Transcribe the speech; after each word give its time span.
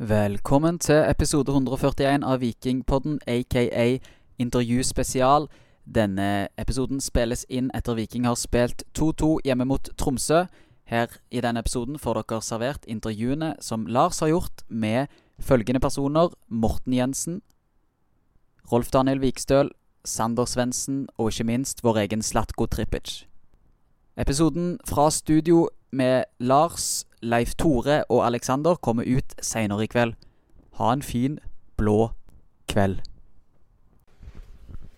Velkommen 0.00 0.78
til 0.78 1.04
episode 1.10 1.52
141 1.52 2.22
av 2.24 2.40
Vikingpodden, 2.40 3.18
aka 3.28 3.98
intervjuspesial. 4.40 5.44
Denne 5.84 6.48
episoden 6.56 7.02
spilles 7.04 7.42
inn 7.52 7.68
etter 7.76 7.98
Viking 7.98 8.24
har 8.24 8.38
spilt 8.40 8.86
2-2 8.96 9.42
hjemme 9.44 9.66
mot 9.68 9.90
Tromsø. 10.00 10.46
Her 10.88 11.12
i 11.28 11.42
denne 11.44 11.60
episoden 11.60 11.98
får 12.00 12.22
dere 12.22 12.40
servert 12.40 12.88
intervjuene 12.88 13.50
som 13.60 13.84
Lars 13.84 14.22
har 14.24 14.32
gjort 14.32 14.64
med 14.68 15.12
følgende 15.36 15.84
personer 15.84 16.32
Morten 16.48 16.96
Jensen, 16.96 17.42
Rolf 18.72 18.88
Daniel 18.88 19.20
Vikstøl, 19.20 19.68
Sander 20.04 20.48
Svendsen 20.48 21.08
og 21.18 21.28
ikke 21.28 21.44
minst 21.44 21.84
vår 21.84 22.06
egen 22.06 22.22
Slatko 22.22 22.64
Tripic. 22.72 23.26
Episoden 24.16 24.78
fra 24.88 25.10
studio 25.10 25.68
med 25.92 26.24
Lars, 26.38 27.04
Leif 27.22 27.54
Tore 27.58 28.02
og 28.08 28.24
Alexander 28.26 28.78
kommer 28.80 29.08
ut 29.08 29.34
seinere 29.44 29.84
i 29.84 29.90
kveld. 29.90 30.16
Ha 30.78 30.92
en 30.92 31.02
fin, 31.04 31.38
blå 31.76 32.12
kveld. 32.70 33.02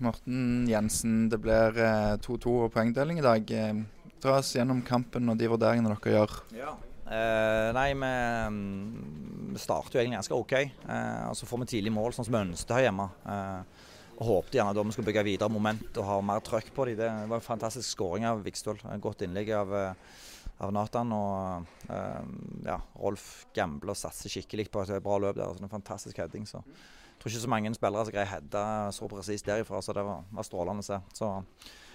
Morten 0.02 0.66
Jensen, 0.66 1.28
det 1.30 1.38
blir 1.42 1.78
eh, 1.78 2.14
2-2 2.22 2.54
og 2.66 2.72
poengdeling 2.74 3.20
i 3.20 3.26
dag. 3.26 3.52
Eh, 3.54 3.82
Dra 4.22 4.38
oss 4.38 4.52
gjennom 4.54 4.84
kampen 4.86 5.30
og 5.32 5.38
de 5.38 5.48
vurderingene 5.50 5.90
dere 5.90 6.12
gjør. 6.14 6.34
Ja. 6.54 6.72
Eh, 7.12 7.68
nei, 7.74 7.88
vi, 7.98 8.10
mm, 8.54 9.54
vi 9.54 9.62
starter 9.62 9.98
jo 9.98 10.02
egentlig 10.02 10.20
ganske 10.20 10.36
OK. 10.36 10.52
Eh, 10.62 11.24
og 11.28 11.34
så 11.38 11.48
får 11.48 11.62
vi 11.64 11.70
tidlig 11.74 11.94
mål, 11.94 12.14
sånn 12.14 12.28
som 12.28 12.36
vi 12.36 12.42
ønsket 12.44 12.76
her 12.76 12.86
hjemme. 12.86 13.08
Eh, 13.26 13.88
og 14.20 14.28
håpte 14.28 14.58
gjerne 14.60 14.76
da 14.76 14.84
vi 14.86 14.94
skulle 14.94 15.08
bygge 15.08 15.24
videre 15.26 15.50
moment 15.50 15.98
og 15.98 16.06
ha 16.06 16.20
mer 16.22 16.42
trøkk 16.46 16.70
på 16.76 16.86
dem. 16.86 17.00
Det 17.00 17.30
var 17.32 17.40
en 17.40 17.46
fantastisk 17.48 17.88
skåring 17.96 18.28
av 18.28 18.44
Vikstøl. 18.46 18.78
Et 18.92 19.02
godt 19.02 19.24
innlegg 19.26 19.50
av, 19.58 19.74
eh, 19.74 20.20
av 20.60 20.72
Nathan. 20.74 21.12
Og 21.16 21.92
eh, 21.92 22.32
ja, 22.68 22.80
Rolf 23.00 23.46
gambler 23.56 23.94
og 23.94 24.00
satser 24.00 24.32
skikkelig 24.32 24.68
på 24.72 24.84
et 24.84 24.96
bra 25.04 25.20
løp 25.22 25.38
der. 25.38 25.48
Altså, 25.48 25.64
en 25.64 25.72
fantastisk 25.72 26.18
heading. 26.22 26.48
så 26.48 26.62
jeg 26.62 27.22
tror 27.22 27.30
ikke 27.30 27.44
så 27.44 27.50
mange 27.52 27.70
spillere 27.76 28.02
som 28.02 28.14
greier 28.16 28.26
å 28.26 28.32
heade 28.32 28.62
så 28.96 29.06
presist 29.06 29.46
derifra, 29.46 29.78
så 29.78 29.94
det 29.94 30.02
var, 30.02 30.24
var 30.34 30.46
strålende 30.46 30.82
å 30.82 30.86
se. 30.88 30.96
Så 31.14 31.28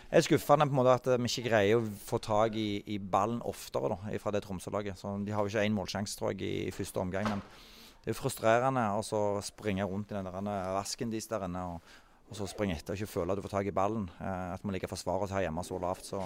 jeg 0.08 0.22
er 0.22 0.24
skuffende 0.24 0.70
på 0.70 0.72
en 0.72 0.78
måte 0.80 0.94
at 0.96 1.08
vi 1.20 1.28
ikke 1.28 1.50
greier 1.50 1.82
å 1.82 1.90
få 2.08 2.16
tak 2.24 2.56
i, 2.56 2.80
i 2.88 2.96
ballen 2.96 3.42
oftere 3.44 3.90
da, 3.92 3.98
fra 4.24 4.32
det 4.32 4.40
Tromsø-laget. 4.46 5.04
De 5.28 5.34
har 5.36 5.44
jo 5.44 5.52
ikke 5.52 5.66
én 5.68 5.76
målsjanse 5.76 6.16
tror 6.16 6.32
jeg, 6.32 6.48
i, 6.48 6.70
i, 6.70 6.72
første 6.72 7.02
omgang, 7.04 7.28
men 7.28 7.42
det 7.44 8.08
er 8.08 8.16
jo 8.16 8.22
frustrerende 8.22 8.86
å 8.96 9.26
springe 9.44 9.84
rundt 9.84 10.14
i 10.14 10.16
den 10.16 10.30
der 10.32 10.72
vasken 10.78 11.12
deres 11.12 11.28
der 11.28 11.44
inne. 11.50 11.66
Og, 11.74 11.92
og, 12.30 12.38
så 12.40 12.48
springe 12.48 12.78
etter 12.80 12.96
og 12.96 13.02
ikke 13.02 13.18
føle 13.18 13.36
at 13.36 13.42
du 13.42 13.44
får 13.44 13.56
tak 13.58 13.68
i 13.68 13.76
ballen. 13.76 14.08
Eh, 14.16 14.54
at 14.56 14.64
man 14.64 14.78
ligger 14.78 14.94
forsvaret 14.94 15.36
her 15.36 15.44
hjemme 15.50 15.68
så 15.68 15.82
lavt. 15.84 16.08
Så 16.08 16.24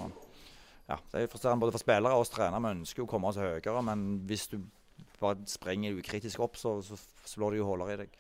ja, 0.92 1.00
det 1.14 1.24
er 1.24 1.32
frustrerende 1.32 1.64
både 1.64 1.76
for 1.76 1.84
spillere 1.84 2.18
og 2.18 2.26
oss 2.26 2.34
trenere. 2.34 2.62
Vi 2.66 2.82
ønsker 2.82 3.04
jo 3.04 3.08
å 3.08 3.12
komme 3.12 3.32
oss 3.32 3.40
høyere, 3.40 3.84
men 3.88 4.06
hvis 4.30 4.48
du 4.52 4.60
bare 5.22 5.46
springer 5.50 5.98
ukritisk 5.98 6.42
opp, 6.44 6.58
så, 6.58 6.80
så 6.86 6.98
slår 7.30 7.54
det 7.54 7.62
jo 7.62 7.68
huller 7.70 7.94
i 7.94 8.00
deg. 8.04 8.16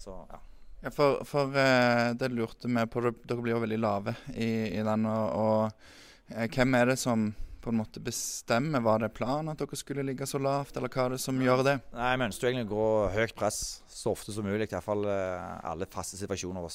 Så, 0.00 0.16
ja. 0.30 0.40
ja 0.84 0.92
for, 0.94 1.22
for 1.28 1.54
uh, 1.56 2.12
det 2.18 2.30
lurte 2.32 2.70
vi 2.70 2.84
på. 2.90 3.04
Dere 3.24 3.40
blir 3.40 3.56
jo 3.56 3.62
veldig 3.64 3.80
lave 3.80 4.16
i, 4.34 4.50
i 4.76 4.84
den. 4.84 5.08
Og, 5.10 5.24
og 5.40 6.34
uh, 6.34 6.44
hvem 6.44 6.78
er 6.80 6.92
det 6.92 6.98
som 7.00 7.30
på 7.64 7.72
en 7.72 7.80
måte 7.80 8.02
bestemmer? 8.04 8.84
Var 8.84 9.06
det 9.06 9.14
planen 9.16 9.54
at 9.54 9.62
dere 9.62 9.80
skulle 9.80 10.04
ligge 10.04 10.28
så 10.28 10.40
lavt, 10.42 10.76
eller 10.76 10.92
hva 10.92 11.06
er 11.08 11.16
det 11.16 11.22
som 11.24 11.40
gjør 11.40 11.64
det? 11.66 11.78
Nei, 11.96 12.12
Vi 12.20 12.28
ønsker 12.28 12.50
egentlig 12.50 12.68
å 12.68 12.74
gå 12.74 12.90
høyt 13.16 13.34
press 13.38 13.62
så 13.88 14.12
ofte 14.12 14.36
som 14.36 14.46
mulig. 14.46 14.68
Iallfall 14.68 15.08
uh, 15.08 15.56
alle 15.64 15.88
faste 15.90 16.20
situasjoner. 16.20 16.68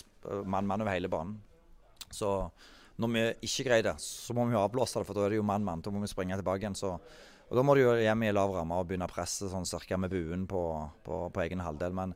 Mann-mann 0.49 0.81
over 0.81 0.95
hele 0.95 1.11
banen. 1.11 1.37
Så 2.09 2.33
når 2.99 3.11
vi 3.13 3.23
ikke 3.47 3.65
greier 3.69 3.85
det, 3.91 3.95
så 4.03 4.35
må 4.35 4.45
vi 4.47 4.55
jo 4.57 4.61
avblåse 4.61 4.99
det, 4.99 5.07
for 5.07 5.15
da 5.15 5.25
er 5.25 5.33
det 5.33 5.39
jo 5.39 5.47
mann-mann. 5.47 5.83
Da 5.85 5.91
må 5.93 6.01
vi 6.03 6.11
springe 6.11 6.35
tilbake 6.39 6.65
igjen. 6.65 6.75
Så, 6.75 6.91
og 7.49 7.57
Da 7.57 7.63
må 7.65 7.75
du 7.75 7.85
jo 7.85 7.95
hjem 7.95 8.27
i 8.27 8.33
lav 8.35 8.51
ramme 8.53 8.77
og 8.77 8.89
begynne 8.89 9.07
å 9.07 9.11
presse 9.11 9.47
sånn 9.49 9.67
cirka 9.67 9.97
med 9.97 10.11
buen 10.11 10.45
på, 10.49 10.63
på, 11.05 11.21
på 11.33 11.43
egen 11.45 11.63
halvdel. 11.63 11.95
Men 11.95 12.15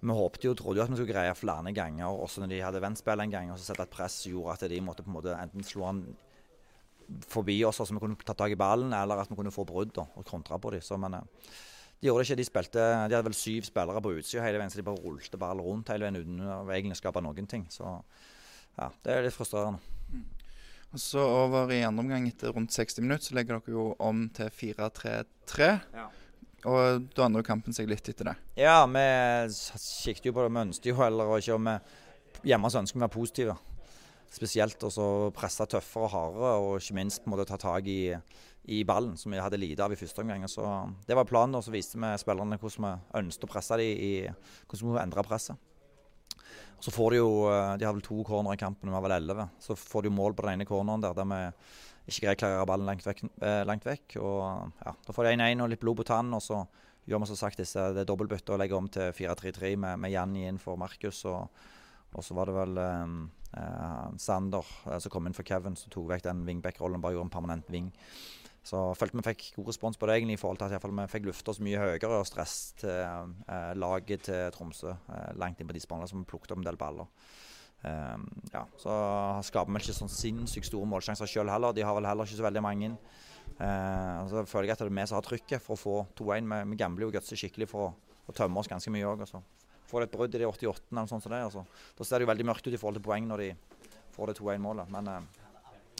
vi 0.00 0.14
håpte 0.14 0.48
jo, 0.48 0.54
trodde 0.56 0.80
jo 0.80 0.86
at 0.86 0.92
vi 0.92 0.98
skulle 0.98 1.12
greie 1.12 1.34
flere 1.36 1.74
ganger, 1.74 2.08
også 2.08 2.42
når 2.42 2.52
de 2.54 2.62
hadde 2.62 2.82
vendt 2.82 3.12
en 3.12 3.34
gang, 3.34 3.50
og 3.52 3.58
så 3.58 3.72
sett 3.72 3.82
at 3.82 3.92
press 3.92 4.22
gjorde 4.30 4.54
at 4.56 4.70
de 4.70 4.80
måtte 4.80 5.04
på 5.04 5.10
en 5.10 5.18
måte 5.18 5.34
enten 5.34 5.66
slå 5.66 5.84
han 5.88 6.04
forbi 7.28 7.64
oss, 7.64 7.80
så 7.80 7.88
vi 7.90 8.00
kunne 8.00 8.16
ta 8.24 8.36
tak 8.36 8.52
i 8.52 8.58
ballen, 8.60 8.92
eller 8.92 9.22
at 9.22 9.30
vi 9.30 9.36
kunne 9.36 9.52
få 9.52 9.64
brudd 9.66 9.92
da, 9.96 10.06
og 10.14 10.26
kontra 10.28 10.58
på 10.60 10.72
dem. 10.74 10.84
Så, 10.84 10.96
men 11.00 11.18
eh, 11.18 11.52
de 12.00 12.08
gjorde 12.08 12.24
det 12.24 12.30
ikke. 12.30 12.40
De 12.40 12.48
spilte, 12.48 12.88
de 13.10 13.16
hadde 13.16 13.26
vel 13.26 13.36
syv 13.36 13.66
spillere 13.66 14.02
på 14.04 14.14
utsida 14.20 14.44
hele 14.44 14.60
veien, 14.60 14.70
så 14.70 14.80
de 14.80 14.86
bare 14.86 15.02
rullte 15.02 15.40
ball 15.40 15.62
rundt 15.64 15.90
hele 15.92 16.06
veien 16.06 16.20
uten 16.20 16.42
å 16.46 16.60
egentlig 16.70 17.00
skape 17.00 17.24
noen 17.24 17.50
ting. 17.50 17.66
Så 17.72 17.88
ja, 18.78 18.90
det 19.02 19.14
er 19.14 19.26
litt 19.26 19.34
frustrerende. 19.34 19.97
Og 20.88 21.00
så 21.02 21.20
over 21.20 21.72
i 21.74 21.82
andre 21.84 22.04
omgang 22.04 22.28
etter 22.30 22.54
rundt 22.54 22.72
60 22.72 23.02
minutter, 23.04 23.28
så 23.28 23.36
legger 23.36 23.58
dere 23.58 23.74
jo 23.74 23.90
om 24.00 24.24
til 24.34 24.48
4-3-3. 24.48 25.68
Ja. 25.94 26.06
Og 26.66 27.08
da 27.14 27.26
endrer 27.28 27.46
kampen 27.46 27.76
seg 27.76 27.90
litt 27.90 28.08
etter 28.10 28.32
det. 28.32 28.36
Ja, 28.58 28.80
vi 28.90 29.04
sikter 29.52 30.30
jo 30.30 30.38
på 30.38 30.46
det. 30.46 30.52
Vi 30.54 30.62
ønsket 30.64 30.90
jo 30.90 30.98
heller 30.98 31.36
ikke 31.38 31.58
om 31.58 31.72
vi 31.72 31.78
Hjemme 32.46 32.68
så 32.70 32.78
ønsker 32.78 32.94
vi 32.94 33.00
å 33.00 33.02
være 33.02 33.16
positive. 33.16 33.54
Spesielt 34.30 34.84
å 34.86 35.06
presse 35.34 35.64
tøffere 35.66 36.06
og 36.06 36.12
hardere, 36.12 36.50
og 36.62 36.76
ikke 36.78 36.94
minst 36.94 37.24
på 37.24 37.26
en 37.26 37.32
måte 37.32 37.48
ta 37.48 37.56
tak 37.58 37.88
i, 37.90 38.14
i 38.70 38.82
ballen, 38.86 39.16
som 39.18 39.34
vi 39.34 39.40
hadde 39.42 39.58
lite 39.58 39.82
av 39.82 39.90
i 39.90 39.98
første 39.98 40.22
omgang. 40.22 40.44
Så 40.46 40.62
Det 41.08 41.16
var 41.18 41.26
planen, 41.26 41.56
og 41.58 41.64
så 41.66 41.74
viste 41.74 41.98
vi 41.98 42.12
spillerne 42.22 42.60
hvordan 42.60 42.86
vi 42.86 43.22
ønsket 43.22 43.48
å 43.48 43.50
presse 43.50 43.80
dem, 43.80 43.90
i, 43.90 44.12
hvordan 44.70 44.94
vi 44.94 45.02
endre 45.02 45.26
presset. 45.26 45.67
Så 46.80 46.92
får 46.94 47.10
De 47.10 47.18
jo, 47.18 47.30
de 47.78 47.84
har 47.84 47.94
vel 47.94 48.04
to 48.06 48.22
corner 48.26 48.54
i 48.54 48.60
kampen, 48.60 48.88
vi 48.88 48.94
har 48.94 49.02
vel 49.02 49.16
elleve. 49.16 49.48
Så 49.58 49.74
får 49.76 50.04
de 50.04 50.12
jo 50.12 50.14
mål 50.14 50.36
på 50.38 50.44
den 50.46 50.54
ene 50.54 50.66
corneren 50.68 51.02
der, 51.02 51.16
der 51.16 51.26
vi 51.26 51.40
ikke 52.08 52.24
greier 52.24 52.36
å 52.36 52.40
klare 52.40 52.68
ballen 52.68 52.88
langt 52.88 53.06
vekk. 53.06 53.24
Eh, 53.44 53.62
langt 53.68 53.86
vekk 53.86 54.16
og 54.22 54.70
ja, 54.80 54.92
Da 55.06 55.14
får 55.14 55.28
de 55.28 55.34
1-1 55.36 55.64
og 55.64 55.72
litt 55.72 55.82
blod 55.82 55.98
på 56.00 56.06
tann, 56.08 56.30
og 56.36 56.44
så 56.44 56.62
gjør 57.08 57.22
vi 57.22 57.30
som 57.30 57.40
sagt 57.40 57.60
disse, 57.60 57.82
det 57.96 58.04
er 58.04 58.08
dobbeltbytte 58.08 58.54
og 58.54 58.60
legger 58.62 58.78
om 58.78 58.88
til 58.92 59.12
4-3-3 59.16 59.74
med, 59.80 60.00
med 60.00 60.12
Janni 60.12 60.46
inn 60.48 60.60
for 60.60 60.80
Markus. 60.80 61.22
Og, 61.28 61.48
og, 62.12 62.24
så 62.24 62.36
var 62.36 62.48
det 62.48 62.56
vel 62.56 62.80
eh, 62.84 63.14
eh, 63.60 64.08
Sander 64.20 64.72
eh, 64.88 64.98
som 65.02 65.12
kom 65.12 65.28
inn 65.28 65.36
for 65.36 65.48
Kevin, 65.48 65.76
som 65.76 65.92
tok 65.92 66.10
vekk 66.12 66.26
den 66.28 66.44
wingback-rollen. 66.48 67.02
Bare 67.04 67.16
gjorde 67.16 67.30
en 67.30 67.36
permanent 67.36 67.72
wing. 67.72 67.92
Så 68.68 68.80
følte 68.98 69.16
vi 69.16 69.24
fikk 69.30 69.44
god 69.56 69.70
respons 69.70 69.96
på 69.96 70.08
det, 70.08 70.18
egentlig, 70.18 70.36
i 70.36 70.40
forhold 70.40 70.58
til 70.60 70.74
at 70.76 70.84
vi 70.84 71.04
fikk 71.08 71.28
lufta 71.30 71.52
oss 71.54 71.60
mye 71.64 71.80
høyere 71.80 72.18
og 72.18 72.26
stress 72.28 72.56
til 72.82 72.90
eh, 73.48 73.70
laget 73.80 74.26
til 74.28 74.50
Tromsø 74.52 74.90
eh, 74.92 75.30
langt 75.40 75.62
inn 75.62 75.70
på 75.70 75.76
de 75.76 75.80
spannene 75.80 76.10
som 76.10 76.26
plukket 76.28 76.52
opp 76.52 76.60
en 76.60 76.66
del 76.66 76.80
baller. 76.80 77.08
Um, 77.78 78.24
ja, 78.50 78.64
så 78.76 78.92
skaper 79.46 79.70
vi 79.70 79.80
ikke 79.84 79.94
sånn 79.94 80.10
sinnssykt 80.10 80.66
store 80.66 80.88
målsjanser 80.90 81.30
sjøl 81.30 81.50
heller. 81.52 81.76
De 81.76 81.84
har 81.86 81.94
vel 81.94 82.08
heller 82.10 82.26
ikke 82.26 82.40
så 82.40 82.46
veldig 82.48 82.64
mange. 82.64 82.90
Uh, 83.58 84.26
så 84.28 84.42
føler 84.50 84.68
jeg 84.68 84.76
at 84.76 84.82
det 84.82 84.88
er 84.90 84.96
vi 84.98 85.06
som 85.06 85.18
har 85.20 85.26
trykket 85.26 85.64
for 85.64 85.76
å 85.76 85.80
få 85.80 85.96
2-1. 86.18 86.50
Vi, 86.50 86.60
vi 86.72 86.80
gambler 86.82 87.06
jo 87.06 87.12
gutser 87.14 87.40
skikkelig 87.40 87.70
for 87.70 87.86
å, 87.86 88.18
å, 88.26 88.34
tømme 88.36 88.60
oss 88.60 88.70
ganske 88.70 88.92
mye 88.92 89.06
òg. 89.08 89.24
Får 89.88 90.04
de 90.04 90.10
et 90.10 90.16
brudd 90.18 90.34
i 90.34 90.42
de 90.42 90.50
88 90.50 90.90
eller 90.90 91.08
sånt 91.08 91.24
som 91.24 91.32
det, 91.32 91.40
altså. 91.46 91.64
Da 91.96 92.04
ser 92.04 92.20
det 92.20 92.26
jo 92.26 92.32
veldig 92.34 92.48
mørkt 92.50 92.66
ut 92.66 92.74
i 92.74 92.80
forhold 92.80 92.98
til 92.98 93.06
poeng 93.06 93.30
når 93.30 93.44
de 93.46 93.50
får 94.18 94.32
det 94.32 94.38
2-1-målet. 94.42 94.92
Men 94.92 95.12
uh, 95.14 95.46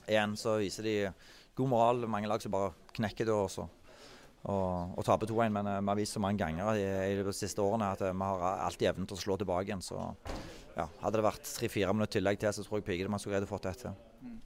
igjen 0.05 0.37
så 0.41 0.59
viser 0.61 0.91
de 0.91 0.97
god 1.59 1.73
moral. 1.75 2.07
Mange 2.11 2.31
lag 2.31 2.43
som 2.43 2.55
bare 2.55 2.73
knekker 2.97 3.29
det 3.29 3.35
også. 3.35 3.67
Og, 4.49 4.95
og 4.95 5.05
taper 5.05 5.29
2-1, 5.29 5.51
men 5.53 5.67
uh, 5.67 5.81
vi 5.83 5.91
har 5.91 5.99
vist 5.99 6.15
så 6.17 6.23
mange 6.23 6.39
ganger 6.41 6.79
i, 6.79 6.85
i 7.11 7.25
de 7.27 7.35
siste 7.35 7.63
årene 7.63 7.91
at 7.91 8.05
vi 8.07 8.13
har 8.23 8.63
alltid 8.69 8.93
evnen 8.93 9.09
til 9.11 9.19
å 9.19 9.23
slå 9.25 9.39
tilbake 9.41 9.67
igjen. 9.67 9.83
Så 9.85 9.99
ja, 10.79 10.87
hadde 11.03 11.19
det 11.19 11.27
vært 11.27 11.49
tre-fire 11.57 11.95
minutter 11.95 12.19
tillegg 12.19 12.39
til, 12.41 12.55
så 12.55 12.65
tror 12.65 12.79
jeg 12.79 12.87
pigene 12.87 13.13
man 13.13 13.23
skulle 13.23 13.37
greid 13.37 13.49
å 13.49 13.51
få 13.51 13.59
det 13.65 13.75
til. 13.81 13.97
Mm. 14.23 14.39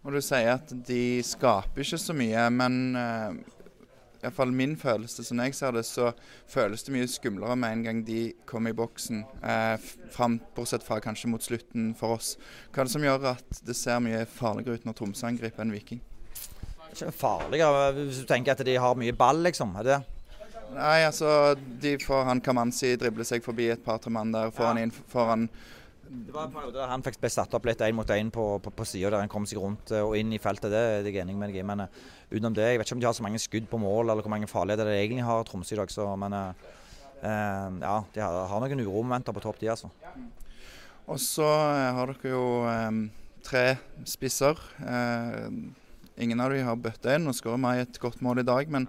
Og 0.00 0.12
Du 0.16 0.20
sier 0.24 0.52
at 0.54 0.74
de 0.88 1.00
skaper 1.24 1.84
ikke 1.84 2.00
så 2.00 2.16
mye, 2.16 2.44
men 2.52 2.76
uh, 2.96 3.32
eh, 3.32 3.56
iallfall 4.20 4.52
min 4.52 4.76
følelse, 4.80 5.24
som 5.24 5.40
jeg 5.40 5.56
ser 5.56 5.72
det, 5.76 5.86
så 5.88 6.10
føles 6.48 6.84
det 6.84 6.94
mye 6.94 7.08
skumlere 7.08 7.56
med 7.56 7.78
en 7.78 7.84
gang 7.86 8.04
de 8.04 8.20
kommer 8.48 8.74
i 8.74 8.76
boksen. 8.76 9.24
Uh, 9.40 9.76
fram, 10.12 10.38
bortsett 10.56 10.84
fra 10.84 11.00
kanskje 11.04 11.32
mot 11.32 11.44
slutten 11.44 11.94
for 11.96 12.18
oss. 12.18 12.34
Hva 12.70 12.84
er 12.84 12.90
det 12.90 12.96
som 12.96 13.08
gjør 13.08 13.32
at 13.34 13.64
det 13.64 13.76
ser 13.76 14.04
mye 14.04 14.26
farligere 14.28 14.80
ut 14.80 14.88
når 14.88 15.00
Tromsø 15.00 15.28
angriper 15.32 15.64
enn 15.64 15.76
Viking? 15.76 16.04
Ikke 16.90 17.12
farligere, 17.14 17.90
hvis 17.96 18.22
du 18.22 18.28
tenker 18.28 18.56
at 18.56 18.64
de 18.66 18.78
har 18.82 18.98
mye 18.98 19.14
ball, 19.16 19.42
liksom. 19.46 19.76
er 19.78 19.86
det 19.86 19.98
det? 19.98 20.20
Nei, 20.70 21.02
altså 21.02 21.56
de 21.82 21.96
får 21.98 22.24
han 22.28 22.40
Kamanzi 22.44 22.94
drible 22.98 23.26
seg 23.26 23.42
forbi 23.42 23.68
et 23.72 23.82
par-tre 23.82 24.12
mann 24.14 24.32
der. 24.34 24.52
Får 24.54 24.70
ja. 24.70 24.84
inn 24.84 24.92
foran 25.10 25.48
Det 26.10 26.34
var 26.34 26.46
en 26.46 26.54
periode 26.54 26.78
der 26.78 26.90
han 26.90 27.04
fikk 27.06 27.18
satt 27.30 27.54
opp 27.54 27.66
litt 27.66 27.82
én 27.86 27.94
mot 27.94 28.10
én 28.14 28.30
på, 28.34 28.44
på, 28.62 28.72
på 28.74 28.86
sida, 28.86 29.10
der 29.10 29.22
han 29.24 29.30
kom 29.30 29.46
seg 29.46 29.60
rundt 29.62 29.92
og 29.98 30.16
inn 30.18 30.32
i 30.34 30.42
feltet. 30.42 30.70
Det 30.70 30.80
er 30.80 31.06
jeg 31.06 31.22
enig 31.22 31.36
med 31.38 31.50
deg 31.50 31.60
i. 31.62 31.66
Men 31.66 31.86
uh, 31.86 32.02
utenom 32.30 32.54
det, 32.54 32.66
jeg 32.66 32.80
vet 32.80 32.86
ikke 32.86 32.98
om 32.98 33.02
de 33.02 33.08
har 33.10 33.16
så 33.18 33.26
mange 33.26 33.42
skudd 33.42 33.70
på 33.70 33.82
mål, 33.82 34.10
eller 34.10 34.26
hvor 34.26 34.34
mange 34.34 34.50
farligheter 34.50 34.90
de 34.90 34.98
egentlig 34.98 35.26
har 35.26 35.46
Tromsø 35.46 35.74
i 35.74 35.80
dag. 35.82 35.90
Så, 35.94 36.06
men 36.22 36.34
uh, 36.34 36.68
uh, 37.22 37.68
ja, 37.82 37.96
de 38.14 38.24
har, 38.24 38.40
har 38.50 38.64
noen 38.64 38.86
uromomenter 38.86 39.34
på 39.34 39.42
topp, 39.42 39.58
de 39.62 39.70
altså. 39.74 39.90
Og 41.10 41.18
så 41.18 41.46
har 41.46 42.12
dere 42.12 42.30
jo 42.30 42.42
eh, 42.70 42.98
tre 43.42 43.64
spisser. 44.06 44.58
Uh, 44.78 45.48
Ingen 46.20 46.40
av 46.44 46.52
dem 46.52 46.66
har 46.68 46.76
bøtta 46.76 47.14
inn 47.16 47.28
og 47.30 47.36
skåret 47.36 47.60
meg 47.62 47.80
et 47.80 47.98
godt 48.00 48.20
mål 48.24 48.42
i 48.42 48.46
dag. 48.46 48.68
Men 48.72 48.86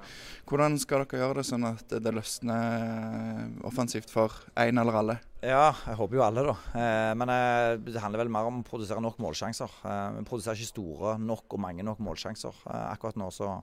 hvordan 0.50 0.75
skal 0.81 1.06
dere 1.06 1.22
gjøre 1.22 1.39
det 1.39 1.48
sånn 1.48 1.68
at 1.69 1.94
det 2.04 2.12
løsner 2.12 2.75
eh, 2.75 3.45
offensivt 3.68 4.12
for 4.12 4.36
én 4.60 4.81
eller 4.81 4.98
alle? 5.00 5.16
Ja, 5.39 5.72
jeg 5.88 5.98
håper 5.98 6.19
jo 6.19 6.25
alle, 6.25 6.44
da. 6.50 6.57
Eh, 6.75 7.13
men 7.18 7.31
eh, 7.31 7.78
det 7.88 8.04
handler 8.04 8.25
vel 8.25 8.33
mer 8.36 8.50
om 8.50 8.60
å 8.60 8.68
produsere 8.68 9.04
nok 9.04 9.22
målsjanser. 9.24 9.80
Vi 10.18 10.28
produserer 10.28 10.60
ikke 10.60 10.74
store 10.74 11.16
nok 11.24 11.56
og 11.56 11.63
mange 11.63 11.88
nok 11.88 12.04
målsjanser. 12.04 12.63
Akkurat 12.92 13.19
nå 13.19 13.31
så 13.31 13.56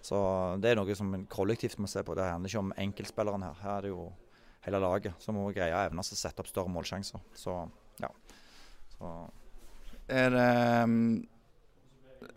Så 0.00 0.16
det 0.56 0.70
er 0.70 0.78
noe 0.78 0.94
som 0.96 1.12
kollektivt 1.28 1.76
må 1.76 1.88
se 1.90 2.00
på. 2.00 2.14
Det 2.16 2.24
handler 2.24 2.48
ikke 2.48 2.62
om 2.62 2.70
enkeltspilleren 2.72 3.42
her. 3.44 3.58
Her 3.60 3.74
er 3.74 3.82
det 3.84 3.90
jo 3.90 4.06
hele 4.64 4.80
laget 4.80 5.20
som 5.20 5.36
må 5.36 5.50
greie 5.52 5.76
evne 5.76 6.00
å 6.00 6.06
sette 6.06 6.40
opp 6.40 6.48
større 6.48 6.72
målsjanser. 6.72 7.20
Så 7.36 7.56
ja. 8.00 8.08
Så. 8.96 9.10
Er 10.08 10.32
det 10.34 10.48
um, 10.84 10.96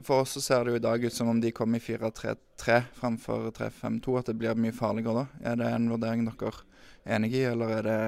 For 0.04 0.24
oss 0.24 0.36
så 0.38 0.42
ser 0.44 0.64
det 0.64 0.74
jo 0.74 0.80
i 0.80 0.84
dag 0.84 1.04
ut 1.04 1.14
som 1.14 1.30
om 1.32 1.40
de 1.42 1.52
kommer 1.56 1.80
i 1.80 1.84
4-3-3 1.84 2.80
framfor 2.98 3.50
3-5-2, 3.58 4.18
at 4.20 4.32
det 4.32 4.38
blir 4.40 4.60
mye 4.60 4.76
farligere 4.76 5.24
da. 5.24 5.26
Er 5.52 5.60
det 5.60 5.72
en 5.72 5.90
vurdering 5.92 6.26
dere 6.28 6.52
er 6.52 7.18
enig 7.18 7.34
i, 7.36 7.46
eller 7.52 7.78
er 7.80 7.88
det 7.88 8.00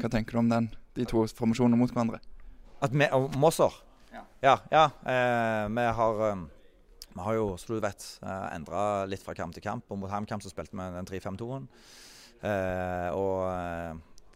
Hva 0.00 0.08
tenker 0.08 0.38
du 0.38 0.40
om 0.40 0.48
den, 0.48 0.70
de 0.96 1.04
to 1.08 1.26
formasjonene 1.36 1.76
mot 1.76 1.90
hverandre? 1.92 2.22
At 2.82 2.94
vi, 2.96 3.06
Mosser? 3.38 3.74
Ja. 4.12 4.22
ja, 4.42 4.54
ja 4.72 4.84
eh, 5.08 5.66
vi 5.68 5.84
har 5.98 6.22
um, 6.32 6.46
vi 7.14 7.20
har 7.20 7.34
jo, 7.36 7.56
som 7.60 7.74
du 7.74 7.82
vet, 7.84 8.04
eh, 8.22 8.46
endra 8.56 9.04
litt 9.08 9.22
fra 9.22 9.34
kamp 9.36 9.54
til 9.54 9.64
kamp. 9.64 9.84
og 9.90 9.98
Mot 10.00 10.10
HamKam 10.10 10.40
så 10.40 10.50
spilte 10.52 10.76
vi 10.76 10.88
den 10.96 11.08
3-5-2-en. 11.08 11.68
Eh, 12.42 13.08
og 13.14 13.41
eh, 13.41 13.41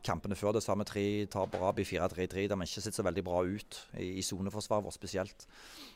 kampene 0.06 0.38
før 0.38 0.56
det 0.56 0.62
så 0.64 0.72
har 0.72 0.80
vi 0.80 0.86
tre 0.88 1.06
tap 1.32 1.50
på 1.52 1.60
rad 1.60 1.80
i 1.82 1.86
4-3-3, 1.86 2.46
der 2.50 2.60
vi 2.60 2.68
ikke 2.68 2.82
sitter 2.84 3.00
så 3.00 3.06
veldig 3.06 3.24
bra 3.26 3.42
ut 3.44 3.80
i 4.02 4.24
soneforsvaret 4.24 4.86
vårt 4.86 4.96
spesielt. 4.96 5.46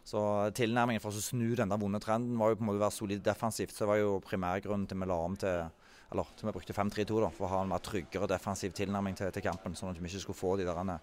Så 0.06 0.20
tilnærmingen 0.56 1.02
for 1.02 1.14
å 1.14 1.22
snu 1.24 1.54
den 1.58 1.74
vonde 1.80 2.02
trenden 2.02 2.38
var 2.40 2.52
jo 2.52 2.58
på 2.58 2.66
en 2.66 2.70
måte 2.70 2.82
å 2.82 2.84
være 2.86 2.98
solid 2.98 3.24
defensivt. 3.24 3.74
Så 3.74 3.84
det 3.84 3.92
var 3.92 4.02
jo 4.02 4.18
primærgrunnen 4.26 4.88
til 4.90 5.00
vi 5.00 5.10
la 5.10 5.20
om 5.24 5.38
til 5.40 5.68
eller 6.10 6.30
til 6.34 6.48
vi 6.48 6.54
brukte 6.56 6.74
5-3-2 6.74 7.18
for 7.36 7.46
å 7.46 7.50
ha 7.52 7.58
en 7.62 7.68
mer 7.70 7.82
tryggere 7.86 8.26
defensiv 8.32 8.72
tilnærming 8.74 9.14
til, 9.14 9.30
til 9.30 9.44
kampen. 9.46 9.76
Sånn 9.78 9.92
at 9.92 10.00
vi 10.00 10.10
ikke 10.10 10.24
skulle 10.24 10.40
få 10.40 10.56
de 10.58 10.66
der, 10.66 10.96